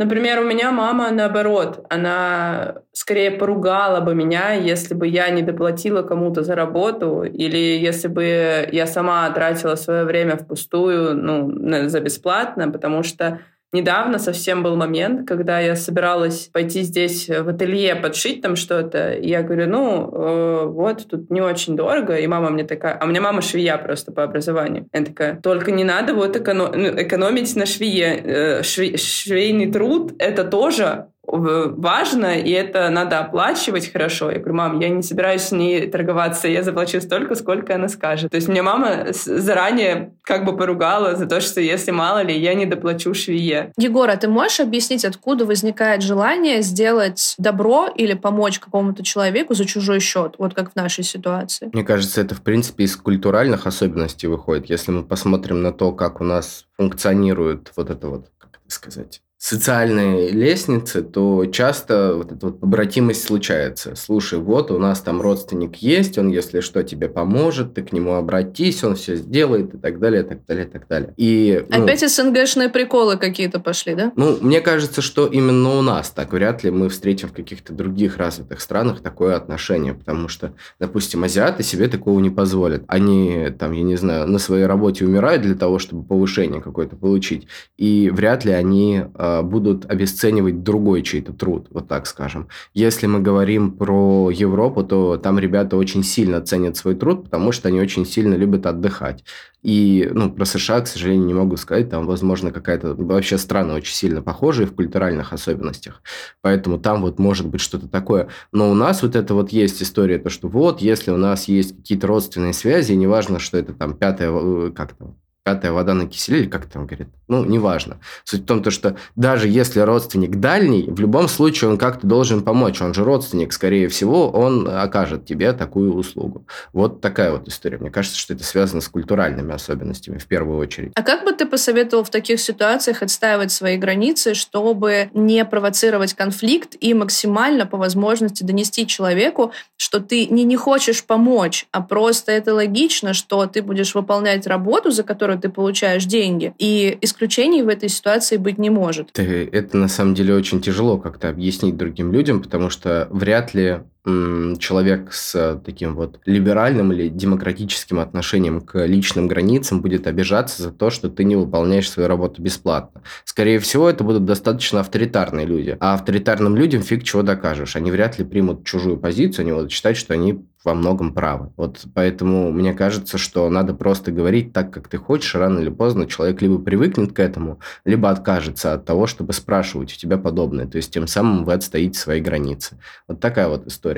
[0.00, 6.02] Например, у меня мама наоборот, она скорее поругала бы меня, если бы я не доплатила
[6.02, 12.70] кому-то за работу, или если бы я сама тратила свое время впустую, ну, за бесплатно,
[12.70, 13.40] потому что
[13.72, 19.12] Недавно совсем был момент, когда я собиралась пойти здесь в ателье подшить там что-то.
[19.12, 22.16] И я говорю, ну, э, вот, тут не очень дорого.
[22.16, 22.94] И мама мне такая...
[22.94, 24.88] А у меня мама швея просто по образованию.
[24.92, 26.72] Она такая, только не надо вот эконом...
[26.74, 28.20] ну, экономить на швее.
[28.24, 28.96] Э, шве...
[28.96, 34.30] Швейный труд— это тоже важно, и это надо оплачивать хорошо.
[34.30, 38.30] Я говорю, мам, я не собираюсь с ней торговаться, я заплачу столько, сколько она скажет.
[38.30, 42.54] То есть мне мама заранее как бы поругала за то, что если мало ли, я
[42.54, 43.72] не доплачу швее.
[43.76, 49.64] Егор, а ты можешь объяснить, откуда возникает желание сделать добро или помочь какому-то человеку за
[49.64, 51.70] чужой счет, вот как в нашей ситуации?
[51.72, 54.70] Мне кажется, это в принципе из культуральных особенностей выходит.
[54.70, 59.22] Если мы посмотрим на то, как у нас функционирует вот это вот, как это сказать,
[59.42, 63.94] социальной лестнице, то часто вот эта вот побратимость случается.
[63.96, 68.16] Слушай, вот у нас там родственник есть, он, если что, тебе поможет, ты к нему
[68.16, 71.14] обратись, он все сделает и так далее, и так далее, и так далее.
[71.16, 74.12] И, ну, Опять СНГшные приколы какие-то пошли, да?
[74.14, 76.34] Ну, мне кажется, что именно у нас так.
[76.34, 81.62] Вряд ли мы встретим в каких-то других развитых странах такое отношение, потому что, допустим, азиаты
[81.62, 82.84] себе такого не позволят.
[82.88, 87.46] Они, там, я не знаю, на своей работе умирают для того, чтобы повышение какое-то получить,
[87.78, 92.48] и вряд ли они Э, будут обесценивать другой чей-то труд, вот так скажем.
[92.74, 97.68] Если мы говорим про Европу, то там ребята очень сильно ценят свой труд, потому что
[97.68, 99.24] они очень сильно любят отдыхать.
[99.62, 101.90] И, ну, про США, к сожалению, не могу сказать.
[101.90, 102.94] Там, возможно, какая-то...
[102.94, 106.02] Вообще страны очень сильно похожие в культуральных особенностях.
[106.40, 108.28] Поэтому там вот может быть что-то такое.
[108.52, 111.76] Но у нас вот это вот есть история, то, что вот, если у нас есть
[111.76, 116.40] какие-то родственные связи, неважно, что это там пятая, э, как там, пятая вода на киселе,
[116.40, 117.98] или как там говорит, ну, неважно.
[118.24, 122.42] Суть в том, то, что даже если родственник дальний, в любом случае он как-то должен
[122.42, 122.82] помочь.
[122.82, 126.44] Он же родственник, скорее всего, он окажет тебе такую услугу.
[126.72, 127.78] Вот такая вот история.
[127.78, 130.92] Мне кажется, что это связано с культуральными особенностями в первую очередь.
[130.94, 136.76] А как бы ты посоветовал в таких ситуациях отстаивать свои границы, чтобы не провоцировать конфликт
[136.80, 142.54] и максимально по возможности донести человеку, что ты не не хочешь помочь, а просто это
[142.54, 146.54] логично, что ты будешь выполнять работу, за которую ты получаешь деньги.
[146.58, 149.18] И исключений в этой ситуации быть не может.
[149.18, 155.12] Это на самом деле очень тяжело как-то объяснить другим людям, потому что вряд ли человек
[155.12, 161.10] с таким вот либеральным или демократическим отношением к личным границам будет обижаться за то, что
[161.10, 163.02] ты не выполняешь свою работу бесплатно.
[163.24, 165.76] Скорее всего, это будут достаточно авторитарные люди.
[165.80, 167.76] А авторитарным людям фиг чего докажешь.
[167.76, 171.52] Они вряд ли примут чужую позицию, они будут считать, что они во многом правы.
[171.56, 176.06] Вот поэтому мне кажется, что надо просто говорить так, как ты хочешь, рано или поздно
[176.06, 180.66] человек либо привыкнет к этому, либо откажется от того, чтобы спрашивать у тебя подобное.
[180.66, 182.78] То есть тем самым вы отстоите свои границы.
[183.08, 183.89] Вот такая вот история.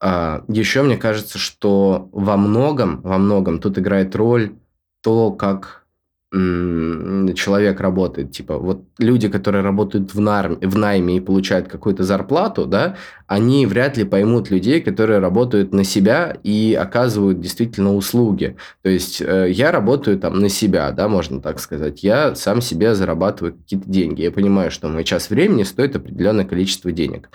[0.00, 4.54] А, еще мне кажется, что во многом, во многом тут играет роль
[5.02, 5.86] то, как
[6.30, 12.66] человек работает, типа, вот люди, которые работают в, нарм, в найме и получают какую-то зарплату,
[12.66, 18.56] да, они вряд ли поймут людей, которые работают на себя и оказывают действительно услуги.
[18.82, 22.02] То есть э, я работаю там на себя, да, можно так сказать.
[22.02, 24.20] Я сам себе зарабатываю какие-то деньги.
[24.20, 27.30] Я понимаю, что мой час времени стоит определенное количество денег.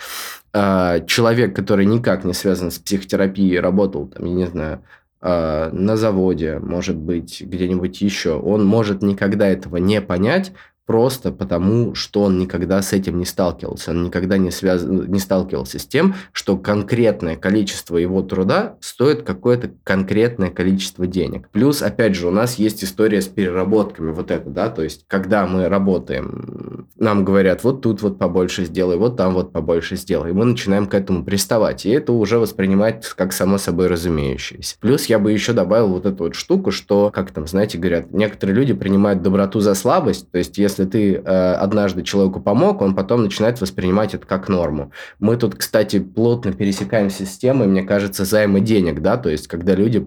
[0.53, 4.83] Э, человек, который никак не связан с психотерапией, работал там, я не знаю,
[5.24, 10.51] на заводе, может быть, где-нибудь еще, он может никогда этого не понять,
[10.86, 13.91] просто потому, что он никогда с этим не сталкивался.
[13.91, 14.84] Он никогда не, связ...
[14.84, 21.49] не сталкивался с тем, что конкретное количество его труда стоит какое-то конкретное количество денег.
[21.49, 24.11] Плюс, опять же, у нас есть история с переработками.
[24.11, 28.97] Вот это, да, то есть, когда мы работаем, нам говорят, вот тут вот побольше сделай,
[28.97, 30.31] вот там вот побольше сделай.
[30.31, 31.86] И мы начинаем к этому приставать.
[31.86, 34.77] И это уже воспринимать как само собой разумеющееся.
[34.79, 38.55] Плюс я бы еще добавил вот эту вот штуку, что, как там, знаете, говорят, некоторые
[38.55, 40.29] люди принимают доброту за слабость.
[40.31, 44.91] То есть, если ты э, однажды человеку помог, он потом начинает воспринимать это как норму.
[45.19, 49.76] Мы тут, кстати, плотно пересекаемся с темой, мне кажется, займа денег, да, то есть, когда
[49.76, 49.99] люди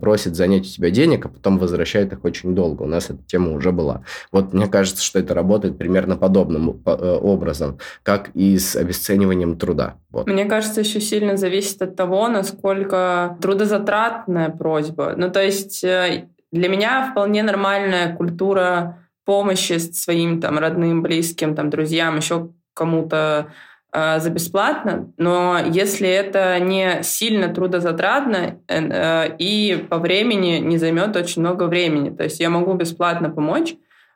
[0.00, 2.82] просят занять у тебя денег, а потом возвращают их очень долго.
[2.82, 4.02] У нас эта тема уже была.
[4.32, 9.96] Вот мне кажется, что это работает примерно подобным э, образом, как и с обесцениванием труда.
[10.10, 10.26] Вот.
[10.26, 15.14] Мне кажется, еще сильно зависит от того, насколько трудозатратная просьба.
[15.16, 18.98] Ну, то есть э, для меня вполне нормальная культура
[19.28, 23.52] помощи своим там родным, близким, там друзьям, еще кому-то
[23.92, 30.78] э, за бесплатно, но если это не сильно трудозатратно э, э, и по времени не
[30.78, 33.74] займет очень много времени, то есть я могу бесплатно помочь,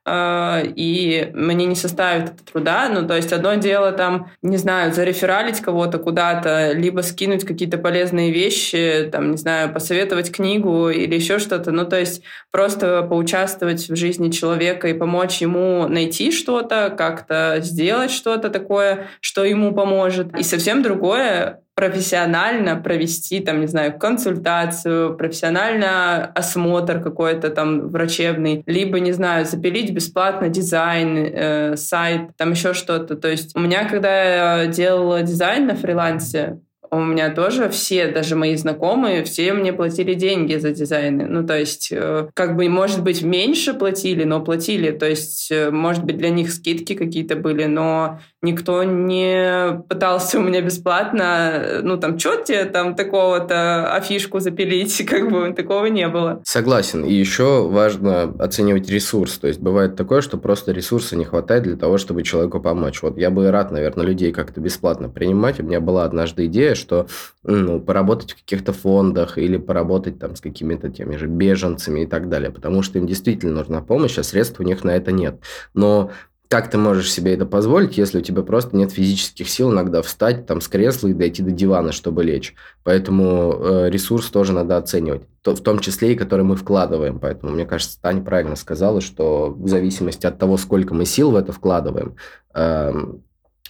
[0.09, 2.88] и мне не составит это труда.
[2.88, 8.32] Ну, то есть одно дело там, не знаю, зарефералить кого-то куда-то, либо скинуть какие-то полезные
[8.32, 11.70] вещи, там, не знаю, посоветовать книгу или еще что-то.
[11.70, 18.11] Ну, то есть просто поучаствовать в жизни человека и помочь ему найти что-то, как-то сделать
[18.11, 20.36] что-то такое, что ему поможет.
[20.36, 29.01] И совсем другое профессионально провести, там, не знаю, консультацию, профессионально осмотр какой-то там врачебный, либо,
[29.01, 33.16] не знаю, запилить бесплатно дизайн, э, сайт, там еще что-то.
[33.16, 36.61] То есть у меня, когда я делала дизайн на фрилансе,
[36.93, 41.24] у меня тоже все, даже мои знакомые, все мне платили деньги за дизайны.
[41.26, 44.90] Ну, то есть, э, как бы, может быть, меньше платили, но платили.
[44.90, 50.43] То есть, э, может быть, для них скидки какие-то были, но никто не пытался у
[50.43, 51.22] меня бесплатно,
[51.55, 56.43] э, ну, там, что тебе там такого-то афишку запилить, как бы, такого не было.
[56.45, 57.07] Согласен.
[57.07, 59.38] И еще важно оценивать ресурс.
[59.38, 63.01] То есть, бывает такое, что просто ресурса не хватает для того, чтобы человеку помочь.
[63.01, 65.59] Вот я бы рад, наверное, людей как-то бесплатно принимать.
[65.59, 67.07] У меня была однажды идея, что
[67.43, 72.28] ну, поработать в каких-то фондах или поработать там с какими-то теми же беженцами и так
[72.28, 75.41] далее, потому что им действительно нужна помощь, а средств у них на это нет.
[75.72, 76.11] Но
[76.53, 80.45] как ты можешь себе это позволить, если у тебя просто нет физических сил иногда встать
[80.45, 82.55] там с кресла и дойти до дивана, чтобы лечь?
[82.85, 87.20] Поэтому э, ресурс тоже надо оценивать, то, в том числе и который мы вкладываем.
[87.20, 91.37] Поэтому, мне кажется, Таня правильно сказала, что в зависимости от того, сколько мы сил в
[91.37, 92.16] это вкладываем,
[92.55, 92.93] э,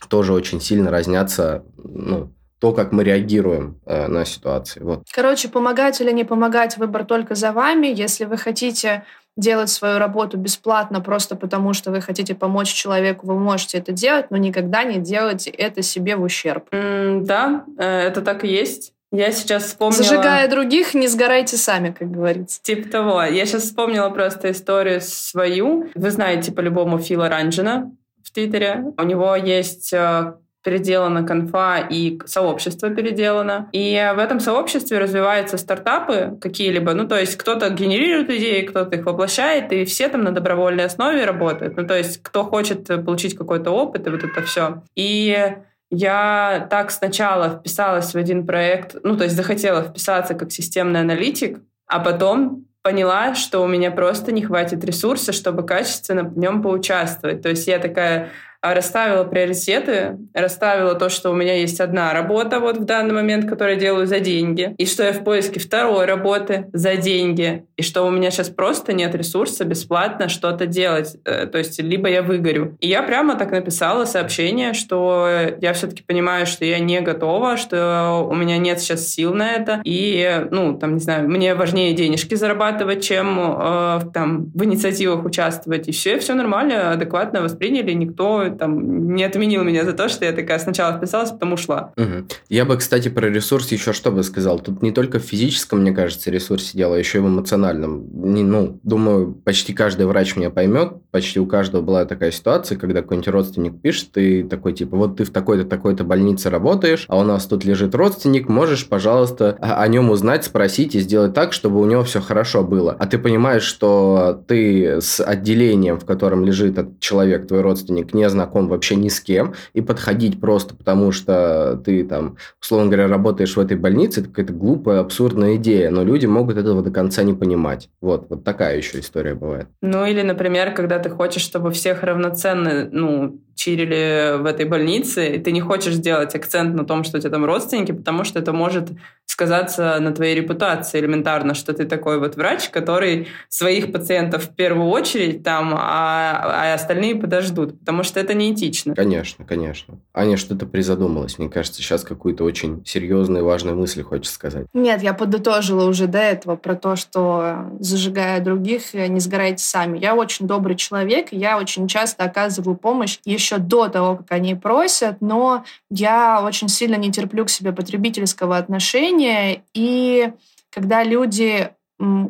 [0.09, 2.33] тоже очень сильно разнятся ну,
[2.63, 4.81] то, как мы реагируем э, на ситуации.
[4.85, 5.03] Вот.
[5.11, 7.89] Короче, помогать или не помогать, выбор только за вами.
[7.89, 9.03] Если вы хотите
[9.37, 14.27] делать свою работу бесплатно просто потому, что вы хотите помочь человеку, вы можете это делать,
[14.31, 16.69] но никогда не делайте это себе в ущерб.
[16.71, 18.93] Mm, да, э, это так и есть.
[19.11, 20.05] Я сейчас вспомнила...
[20.05, 22.63] Зажигая других, не сгорайте сами, как говорится.
[22.63, 23.25] Типа того.
[23.25, 25.91] Я сейчас вспомнила просто историю свою.
[25.97, 27.91] Вы знаете по-любому Фила Ранджина
[28.23, 28.85] в Твиттере.
[28.97, 33.69] У него есть э, переделана конфа и сообщество переделано.
[33.73, 36.95] И в этом сообществе развиваются стартапы какие-либо.
[36.95, 41.25] Ну, то есть кто-то генерирует идеи, кто-то их воплощает, и все там на добровольной основе
[41.25, 41.77] работают.
[41.77, 44.83] Ну, то есть кто хочет получить какой-то опыт, и вот это все.
[44.95, 45.55] И
[45.91, 51.59] я так сначала вписалась в один проект, ну, то есть захотела вписаться как системный аналитик,
[51.87, 57.43] а потом поняла, что у меня просто не хватит ресурса, чтобы качественно в нем поучаствовать.
[57.43, 58.31] То есть я такая
[58.63, 63.75] расставила приоритеты, расставила то, что у меня есть одна работа вот в данный момент, которую
[63.75, 68.03] я делаю за деньги, и что я в поиске второй работы за деньги, и что
[68.03, 71.17] у меня сейчас просто нет ресурса бесплатно что-то делать.
[71.25, 72.77] Э, то есть либо я выгорю.
[72.81, 75.29] И я прямо так написала сообщение, что
[75.61, 79.81] я все-таки понимаю, что я не готова, что у меня нет сейчас сил на это,
[79.85, 85.89] и, ну, там, не знаю, мне важнее денежки зарабатывать, чем э, там в инициативах участвовать.
[85.89, 90.33] И все, все нормально, адекватно восприняли, никто там не отменил меня за то, что я
[90.33, 91.93] такая сначала вписалась, потом ушла.
[91.97, 92.27] Угу.
[92.49, 94.59] Я бы, кстати, про ресурс еще что бы сказал.
[94.59, 98.07] Тут не только в физическом, мне кажется, ресурсе дело, а еще и в эмоциональном.
[98.13, 100.95] Не, ну, думаю, почти каждый врач меня поймет.
[101.11, 105.25] Почти у каждого была такая ситуация, когда какой-нибудь родственник пишет, ты такой, типа, вот ты
[105.25, 110.11] в такой-то, такой-то больнице работаешь, а у нас тут лежит родственник, можешь, пожалуйста, о нем
[110.11, 112.97] узнать, спросить и сделать так, чтобы у него все хорошо было.
[112.99, 118.29] А ты понимаешь, что ты с отделением, в котором лежит этот человек, твой родственник, не
[118.29, 123.09] знаком, знаком вообще ни с кем, и подходить просто потому, что ты там, условно говоря,
[123.09, 127.23] работаешь в этой больнице, это какая-то глупая, абсурдная идея, но люди могут этого до конца
[127.23, 127.89] не понимать.
[128.01, 129.67] Вот, вот такая еще история бывает.
[129.81, 135.39] Ну или, например, когда ты хочешь, чтобы всех равноценно, ну, чирили в этой больнице, и
[135.39, 138.53] ты не хочешь сделать акцент на том, что у тебя там родственники, потому что это
[138.53, 138.91] может
[139.27, 144.89] сказаться на твоей репутации элементарно, что ты такой вот врач, который своих пациентов в первую
[144.89, 148.95] очередь там, а, а остальные подождут, потому что это неэтично.
[148.95, 149.99] Конечно, конечно.
[150.13, 151.39] Аня что-то призадумалась.
[151.39, 154.67] Мне кажется, сейчас какую-то очень серьезную и важную мысль хочешь сказать.
[154.75, 159.99] Нет, я подытожила уже до этого про то, что зажигая других, не сгорайте сами.
[159.99, 165.21] Я очень добрый человек, я очень часто оказываю помощь еще до того, как они просят,
[165.21, 170.33] но я очень сильно не терплю к себе потребительского отношения, и
[170.71, 171.71] когда люди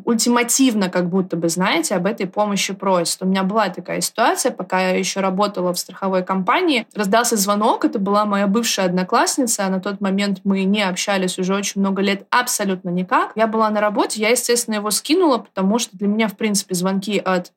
[0.04, 3.22] ультимативно, как будто бы, знаете, об этой помощи просят.
[3.22, 6.86] У меня была такая ситуация, пока я еще работала в страховой компании.
[6.94, 11.54] Раздался звонок, это была моя бывшая одноклассница, а на тот момент мы не общались уже
[11.54, 13.32] очень много лет абсолютно никак.
[13.34, 17.18] Я была на работе, я, естественно, его скинула, потому что для меня, в принципе, звонки
[17.18, 17.52] от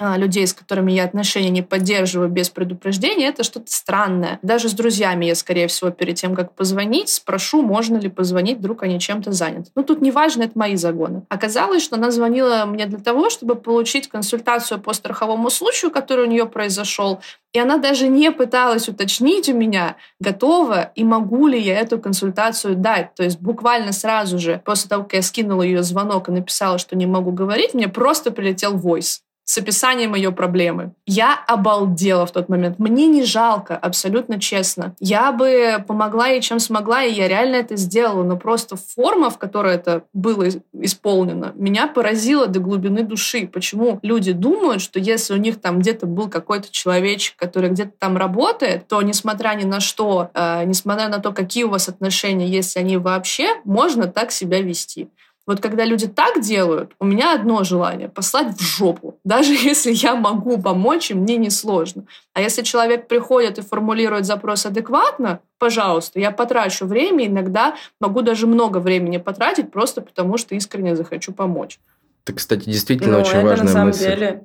[0.00, 4.40] людей, с которыми я отношения не поддерживаю без предупреждения, это что-то странное.
[4.42, 8.82] Даже с друзьями я, скорее всего, перед тем, как позвонить, спрошу, можно ли позвонить, вдруг
[8.82, 9.70] они чем-то заняты.
[9.76, 11.22] Ну, тут неважно, это мои загоны.
[11.28, 16.30] Оказалось, что она звонила мне для того, чтобы получить консультацию по страховому случаю, который у
[16.30, 17.20] нее произошел,
[17.52, 22.74] и она даже не пыталась уточнить у меня, готова и могу ли я эту консультацию
[22.74, 23.14] дать.
[23.14, 26.96] То есть буквально сразу же, после того, как я скинула ее звонок и написала, что
[26.96, 30.94] не могу говорить, мне просто прилетел войс с описанием ее проблемы.
[31.06, 32.78] Я обалдела в тот момент.
[32.78, 34.94] Мне не жалко, абсолютно честно.
[35.00, 38.22] Я бы помогла ей, чем смогла, и я реально это сделала.
[38.22, 43.46] Но просто форма, в которой это было исполнено, меня поразила до глубины души.
[43.46, 48.16] Почему люди думают, что если у них там где-то был какой-то человечек, который где-то там
[48.16, 52.80] работает, то несмотря ни на что, э, несмотря на то, какие у вас отношения, если
[52.80, 55.10] они вообще, можно так себя вести.
[55.46, 59.18] Вот когда люди так делают, у меня одно желание— послать в жопу.
[59.24, 62.06] Даже если я могу помочь, и мне несложно.
[62.32, 68.46] А если человек приходит и формулирует запрос адекватно, пожалуйста, я потрачу время, иногда могу даже
[68.46, 71.78] много времени потратить, просто потому что искренне захочу помочь.
[72.24, 74.04] Это, кстати, действительно ну, очень это важная на самом мысль.
[74.06, 74.44] Деле,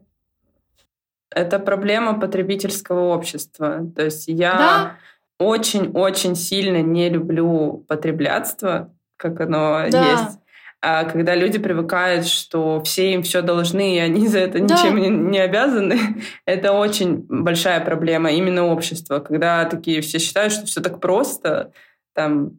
[1.30, 3.86] это проблема потребительского общества.
[3.96, 4.98] То есть я
[5.40, 10.12] очень-очень сильно не люблю потреблятство, как оно да.
[10.12, 10.39] есть
[10.82, 14.76] когда люди привыкают, что все им все должны, и они за это да.
[14.76, 16.00] ничем не, не обязаны,
[16.46, 21.74] это очень большая проблема именно общества, когда такие все считают, что все так просто,
[22.14, 22.58] там,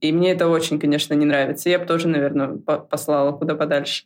[0.00, 1.68] и мне это очень, конечно, не нравится.
[1.68, 4.04] Я бы тоже, наверное, послала куда подальше.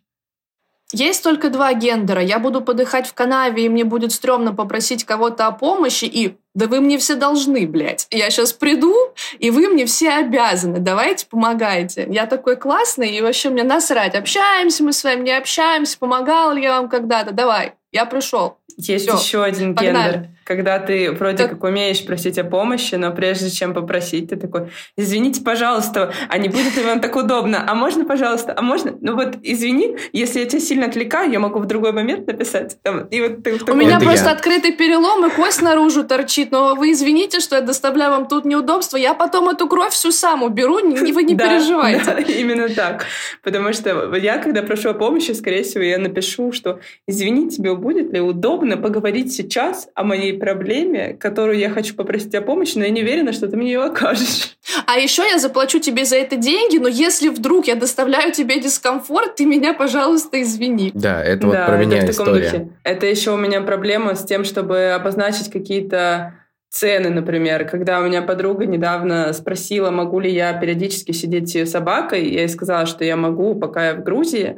[0.93, 2.23] Есть только два гендера.
[2.23, 6.67] Я буду подыхать в канаве, и мне будет стрёмно попросить кого-то о помощи, и да
[6.67, 8.07] вы мне все должны, блядь.
[8.11, 8.95] Я сейчас приду,
[9.39, 10.79] и вы мне все обязаны.
[10.79, 12.07] Давайте помогайте.
[12.11, 14.15] Я такой классный, и вообще мне насрать.
[14.15, 17.33] Общаемся мы с вами, не общаемся, помогал ли я вам когда-то.
[17.33, 18.59] Давай, я пришел.
[18.77, 20.13] Есть Всё, еще один погнали.
[20.13, 21.53] гендер, когда ты вроде как...
[21.53, 26.49] как умеешь просить о помощи, но прежде чем попросить, ты такой, извините, пожалуйста, а не
[26.49, 27.65] будет ли вам так удобно?
[27.67, 28.55] А можно, пожалуйста?
[28.57, 28.95] А можно?
[29.01, 32.77] Ну вот, извини, если я тебя сильно отвлекаю, я могу в другой момент написать.
[33.11, 34.33] И вот ты У меня просто я.
[34.33, 38.97] открытый перелом, и кость наружу торчит, но вы извините, что я доставляю вам тут неудобства,
[38.97, 42.03] я потом эту кровь всю сам уберу, вы не переживайте.
[42.13, 43.07] Да, именно так.
[43.43, 48.13] Потому что я, когда прошу о помощи, скорее всего, я напишу, что извини, тебе будет
[48.13, 52.91] ли удобно поговорить сейчас о моей проблеме, которую я хочу попросить о помощи, но я
[52.91, 54.57] не уверена, что ты мне ее окажешь.
[54.87, 59.37] А еще я заплачу тебе за это деньги, но если вдруг я доставляю тебе дискомфорт,
[59.37, 60.91] ты меня, пожалуйста, извини.
[60.95, 62.51] Да, это вот да, про меня это история.
[62.51, 62.69] Духе.
[62.83, 66.35] Это еще у меня проблема с тем, чтобы обозначить какие-то
[66.73, 67.69] цены, например.
[67.69, 72.41] Когда у меня подруга недавно спросила, могу ли я периодически сидеть с ее собакой, я
[72.41, 74.57] ей сказала, что я могу, пока я в Грузии.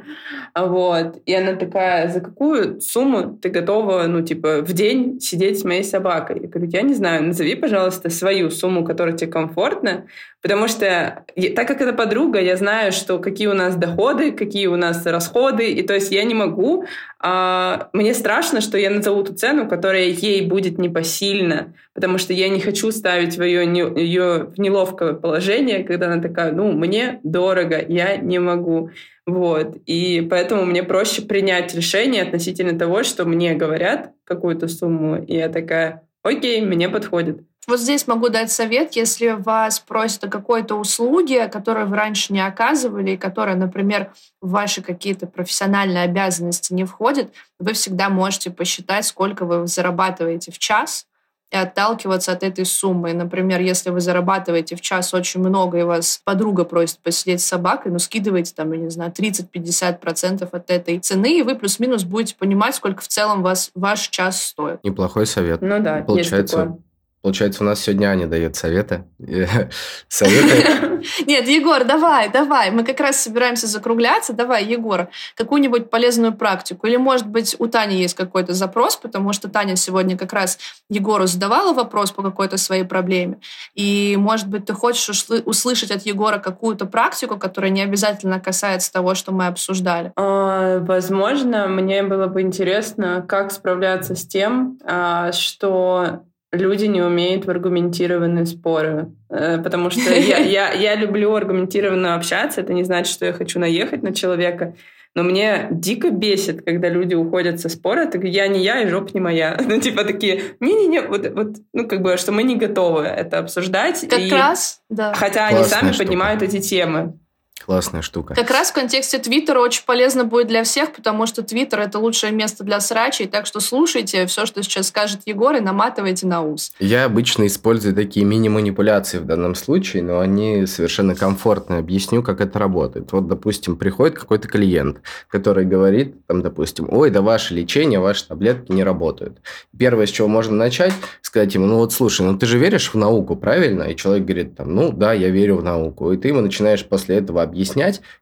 [0.57, 1.21] Вот.
[1.25, 5.83] И она такая, за какую сумму ты готова, ну, типа, в день сидеть с моей
[5.83, 6.39] собакой?
[6.41, 10.05] Я говорю, я не знаю, назови, пожалуйста, свою сумму, которая тебе комфортна,
[10.45, 11.25] потому что,
[11.55, 15.71] так как это подруга, я знаю, что какие у нас доходы, какие у нас расходы,
[15.71, 16.85] и то есть я не могу,
[17.19, 22.47] а, мне страшно, что я назову ту цену, которая ей будет непосильна, потому что я
[22.47, 27.83] не хочу ставить в ее, ее в неловкое положение, когда она такая, ну, мне дорого,
[27.83, 28.91] я не могу.
[29.25, 29.77] Вот.
[29.87, 35.49] И поэтому мне проще принять решение относительно того, что мне говорят какую-то сумму, и я
[35.49, 37.39] такая, окей, мне подходит.
[37.67, 42.45] Вот здесь могу дать совет, если вас просят о какой-то услуге, которую вы раньше не
[42.45, 44.11] оказывали, и которая, например,
[44.41, 50.59] в ваши какие-то профессиональные обязанности не входит, вы всегда можете посчитать, сколько вы зарабатываете в
[50.59, 51.07] час,
[51.51, 53.13] и отталкиваться от этой суммы.
[53.13, 57.91] Например, если вы зарабатываете в час очень много, и вас подруга просит посидеть с собакой,
[57.91, 62.75] ну, скидывайте там, я не знаю, 30-50% от этой цены, и вы плюс-минус будете понимать,
[62.75, 64.83] сколько в целом вас ваш час стоит.
[64.83, 65.61] Неплохой совет.
[65.61, 66.77] Ну да, Получается, есть такое.
[67.25, 69.05] Получается, у нас сегодня Аня дает советы.
[70.07, 71.01] Советы.
[71.25, 72.69] Нет, Егор, давай, давай.
[72.69, 74.31] Мы как раз собираемся закругляться.
[74.31, 76.85] Давай, Егор, какую-нибудь полезную практику.
[76.85, 81.25] Или, может быть, у Тани есть какой-то запрос, потому что Таня сегодня как раз Егору
[81.25, 83.39] задавала вопрос по какой-то своей проблеме.
[83.73, 89.15] И, может быть, ты хочешь услышать от Егора какую-то практику, которая не обязательно касается того,
[89.15, 90.13] что мы обсуждали.
[90.15, 96.21] А, возможно, мне было бы интересно, как справляться с тем, а, что
[96.55, 99.11] люди не умеют в аргументированные споры.
[99.29, 102.61] Э, потому что я, я, я люблю аргументированно общаться.
[102.61, 104.75] Это не значит, что я хочу наехать на человека.
[105.15, 109.11] Но мне дико бесит, когда люди уходят со спора, так я не я, и жопа
[109.13, 109.57] не моя.
[109.65, 114.05] Ну, типа такие, не-не-не, вот, вот, ну, как бы, что мы не готовы это обсуждать.
[114.09, 114.29] Как и...
[114.29, 115.13] раз, да.
[115.13, 116.05] Хотя Классная они сами штука.
[116.05, 117.17] поднимают эти темы.
[117.65, 118.35] Классная штука.
[118.35, 122.31] Как раз в контексте Твиттера очень полезно будет для всех, потому что Твиттер— это лучшее
[122.31, 126.71] место для срачей, так что слушайте все, что сейчас скажет Егор, и наматывайте на ус.
[126.79, 131.79] Я обычно использую такие мини-манипуляции в данном случае, но они совершенно комфортно.
[131.79, 133.11] Объясню, как это работает.
[133.11, 138.71] Вот, допустим, приходит какой-то клиент, который говорит, там, допустим, ой, да ваше лечение, ваши таблетки
[138.73, 139.39] не работают.
[139.75, 140.93] Первое, с чего можно начать,
[141.23, 143.83] сказать ему, ну вот слушай, ну ты же веришь в науку, правильно?
[143.83, 146.11] И человек говорит, там, ну да, я верю в науку.
[146.11, 147.54] И ты ему начинаешь после этого объяснять,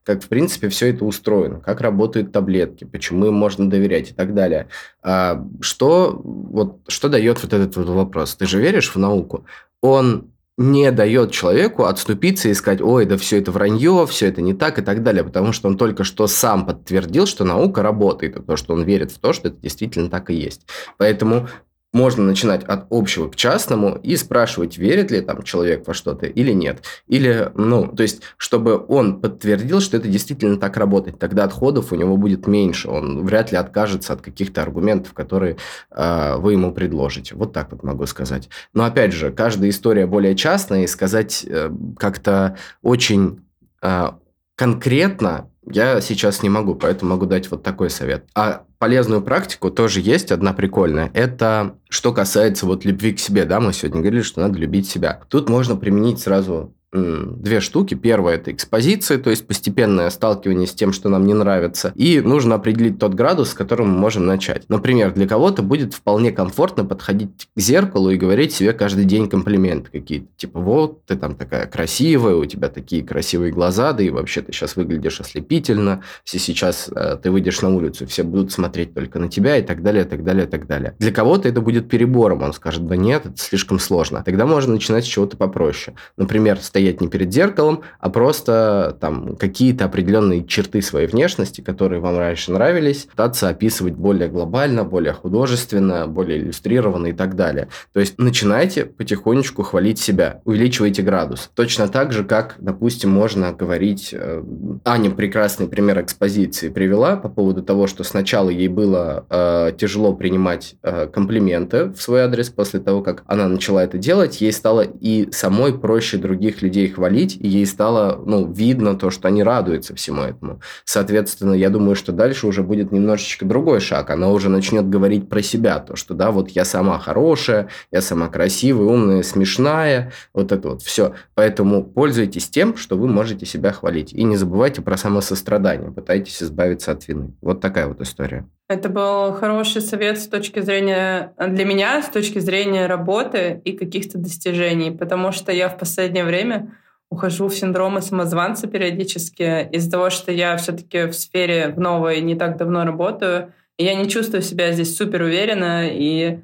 [0.03, 4.34] как, в принципе, все это устроено, как работают таблетки, почему им можно доверять и так
[4.34, 4.67] далее.
[5.01, 8.36] А что, вот, что дает вот этот вот вопрос?
[8.36, 9.45] Ты же веришь в науку?
[9.81, 14.53] Он не дает человеку отступиться и сказать, ой, да все это вранье, все это не
[14.53, 18.41] так и так далее, потому что он только что сам подтвердил, что наука работает, и
[18.41, 20.67] то, что он верит в то, что это действительно так и есть.
[20.97, 21.47] Поэтому
[21.93, 26.51] можно начинать от общего к частному и спрашивать, верит ли там человек во что-то или
[26.51, 26.83] нет.
[27.07, 31.19] Или, ну, то есть, чтобы он подтвердил, что это действительно так работает.
[31.19, 32.89] Тогда отходов у него будет меньше.
[32.89, 35.57] Он вряд ли откажется от каких-то аргументов, которые
[35.91, 37.35] э, вы ему предложите.
[37.35, 38.49] Вот так вот могу сказать.
[38.73, 43.45] Но опять же, каждая история более частная, и сказать э, как-то очень
[43.83, 44.07] э,
[44.55, 48.26] конкретно я сейчас не могу, поэтому могу дать вот такой совет.
[48.36, 51.09] А полезную практику тоже есть, одна прикольная.
[51.14, 55.22] Это что касается вот любви к себе, да, мы сегодня говорили, что надо любить себя.
[55.30, 57.95] Тут можно применить сразу две штуки.
[57.95, 61.91] Первое– это экспозиция, то есть постепенное сталкивание с тем, что нам не нравится.
[61.95, 64.63] И нужно определить тот градус, с которым мы можем начать.
[64.69, 69.89] Например, для кого-то будет вполне комфортно подходить к зеркалу и говорить себе каждый день комплименты
[69.91, 70.27] какие-то.
[70.37, 74.51] Типа, вот, ты там такая красивая, у тебя такие красивые глаза, да и вообще ты
[74.51, 76.03] сейчас выглядишь ослепительно.
[76.23, 79.81] Все сейчас э, ты выйдешь на улицу, все будут смотреть только на тебя и так
[79.81, 80.95] далее, и так далее, и так далее.
[80.99, 82.43] Для кого-то это будет перебором.
[82.43, 84.21] Он скажет, да нет, это слишком сложно.
[84.23, 85.95] Тогда можно начинать с чего-то попроще.
[86.17, 92.01] Например, стоять стоять не перед зеркалом, а просто там какие-то определенные черты своей внешности, которые
[92.01, 97.67] вам раньше нравились, пытаться описывать более глобально, более художественно, более иллюстрированно и так далее.
[97.93, 101.49] То есть начинайте потихонечку хвалить себя, увеличивайте градус.
[101.55, 104.09] Точно так же, как, допустим, можно говорить...
[104.13, 104.43] Э,
[104.86, 110.75] Аня прекрасный пример экспозиции привела по поводу того, что сначала ей было э, тяжело принимать
[110.84, 115.29] э, комплименты в свой адрес после того, как она начала это делать, ей стало и
[115.31, 119.93] самой проще других людей людей хвалить, и ей стало ну, видно то, что они радуются
[119.93, 120.59] всему этому.
[120.86, 124.09] Соответственно, я думаю, что дальше уже будет немножечко другой шаг.
[124.09, 128.28] Она уже начнет говорить про себя, то, что да, вот я сама хорошая, я сама
[128.28, 131.13] красивая, умная, смешная, вот это вот все.
[131.36, 134.11] Поэтому пользуйтесь тем, что вы можете себя хвалить.
[134.11, 137.34] И не забывайте про самосострадание, пытайтесь избавиться от вины.
[137.41, 138.47] Вот такая вот история.
[138.70, 144.18] Это был хороший совет с точки зрения для меня, с точки зрения работы и каких-то
[144.18, 146.74] достижений, потому что я в последнее время
[147.09, 152.36] ухожу в синдромы самозванца периодически из-за того, что я все-таки в сфере в новой не
[152.36, 156.39] так давно работаю, и я не чувствую себя здесь супер уверенно, и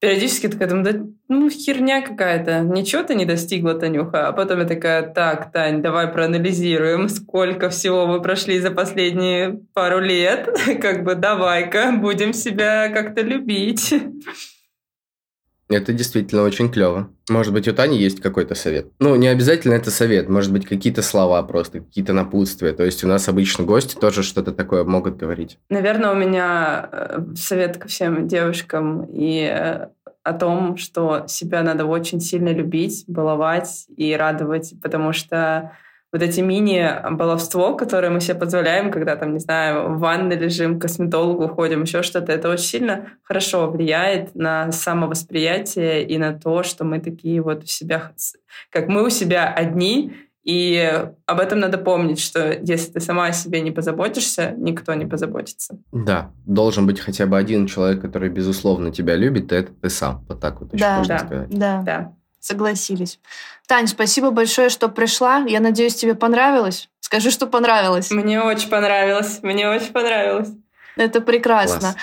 [0.00, 4.28] периодически такая думаю, да ну херня какая-то, ничего ты не достигла, Танюха.
[4.28, 10.00] А потом я такая, так, Тань, давай проанализируем, сколько всего мы прошли за последние пару
[10.00, 10.48] лет.
[10.80, 13.94] Как бы давай-ка будем себя как-то любить.
[15.68, 17.10] Это действительно очень клево.
[17.28, 18.86] Может быть, у Тани есть какой-то совет?
[19.00, 22.72] Ну, не обязательно это совет, может быть, какие-то слова просто, какие-то напутствия.
[22.72, 25.58] То есть у нас обычно гости тоже что-то такое могут говорить.
[25.68, 29.88] Наверное, у меня э, совет ко всем девушкам и э,
[30.22, 35.72] о том, что себя надо очень сильно любить, баловать и радовать, потому что
[36.12, 40.82] вот эти мини-баловство, которое мы себе позволяем, когда там, не знаю, в ванной лежим, к
[40.82, 46.84] косметологу ходим, еще что-то, это очень сильно хорошо влияет на самовосприятие и на то, что
[46.84, 48.12] мы такие вот у себя,
[48.70, 53.32] как мы у себя одни, и об этом надо помнить, что если ты сама о
[53.32, 55.78] себе не позаботишься, никто не позаботится.
[55.92, 60.24] Да, должен быть хотя бы один человек, который, безусловно, тебя любит, и это ты сам.
[60.26, 61.48] Вот так вот еще да, можно да, сказать.
[61.50, 62.12] Да, да.
[62.48, 63.20] Согласились.
[63.66, 65.44] Тань, спасибо большое, что пришла.
[65.46, 66.88] Я надеюсь, тебе понравилось.
[67.00, 68.10] Скажи, что понравилось.
[68.10, 69.40] Мне очень понравилось.
[69.42, 70.48] Мне очень понравилось.
[70.96, 71.80] Это прекрасно.
[71.80, 71.96] Класс.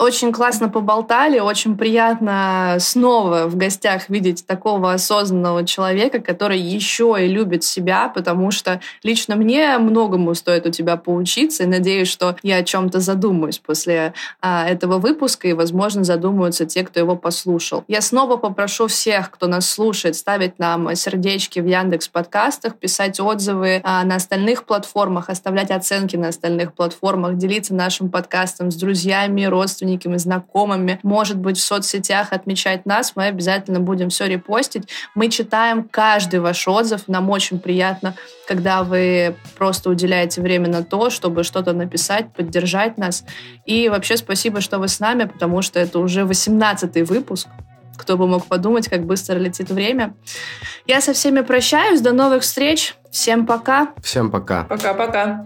[0.00, 7.28] Очень классно поболтали, очень приятно снова в гостях видеть такого осознанного человека, который еще и
[7.28, 12.56] любит себя, потому что лично мне многому стоит у тебя поучиться, и надеюсь, что я
[12.56, 17.84] о чем-то задумаюсь после а, этого выпуска, и, возможно, задумаются те, кто его послушал.
[17.86, 23.82] Я снова попрошу всех, кто нас слушает, ставить нам сердечки в Яндекс подкастах, писать отзывы
[23.84, 29.89] а, на остальных платформах, оставлять оценки на остальных платформах, делиться нашим подкастом с друзьями, родственниками,
[29.90, 34.88] родственниками, знакомыми, может быть, в соцсетях отмечать нас, мы обязательно будем все репостить.
[35.14, 38.14] Мы читаем каждый ваш отзыв, нам очень приятно,
[38.46, 43.24] когда вы просто уделяете время на то, чтобы что-то написать, поддержать нас.
[43.66, 47.48] И вообще спасибо, что вы с нами, потому что это уже 18 выпуск.
[47.96, 50.14] Кто бы мог подумать, как быстро летит время.
[50.86, 52.00] Я со всеми прощаюсь.
[52.00, 52.94] До новых встреч.
[53.10, 53.88] Всем пока.
[54.02, 54.64] Всем пока.
[54.64, 55.44] Пока-пока.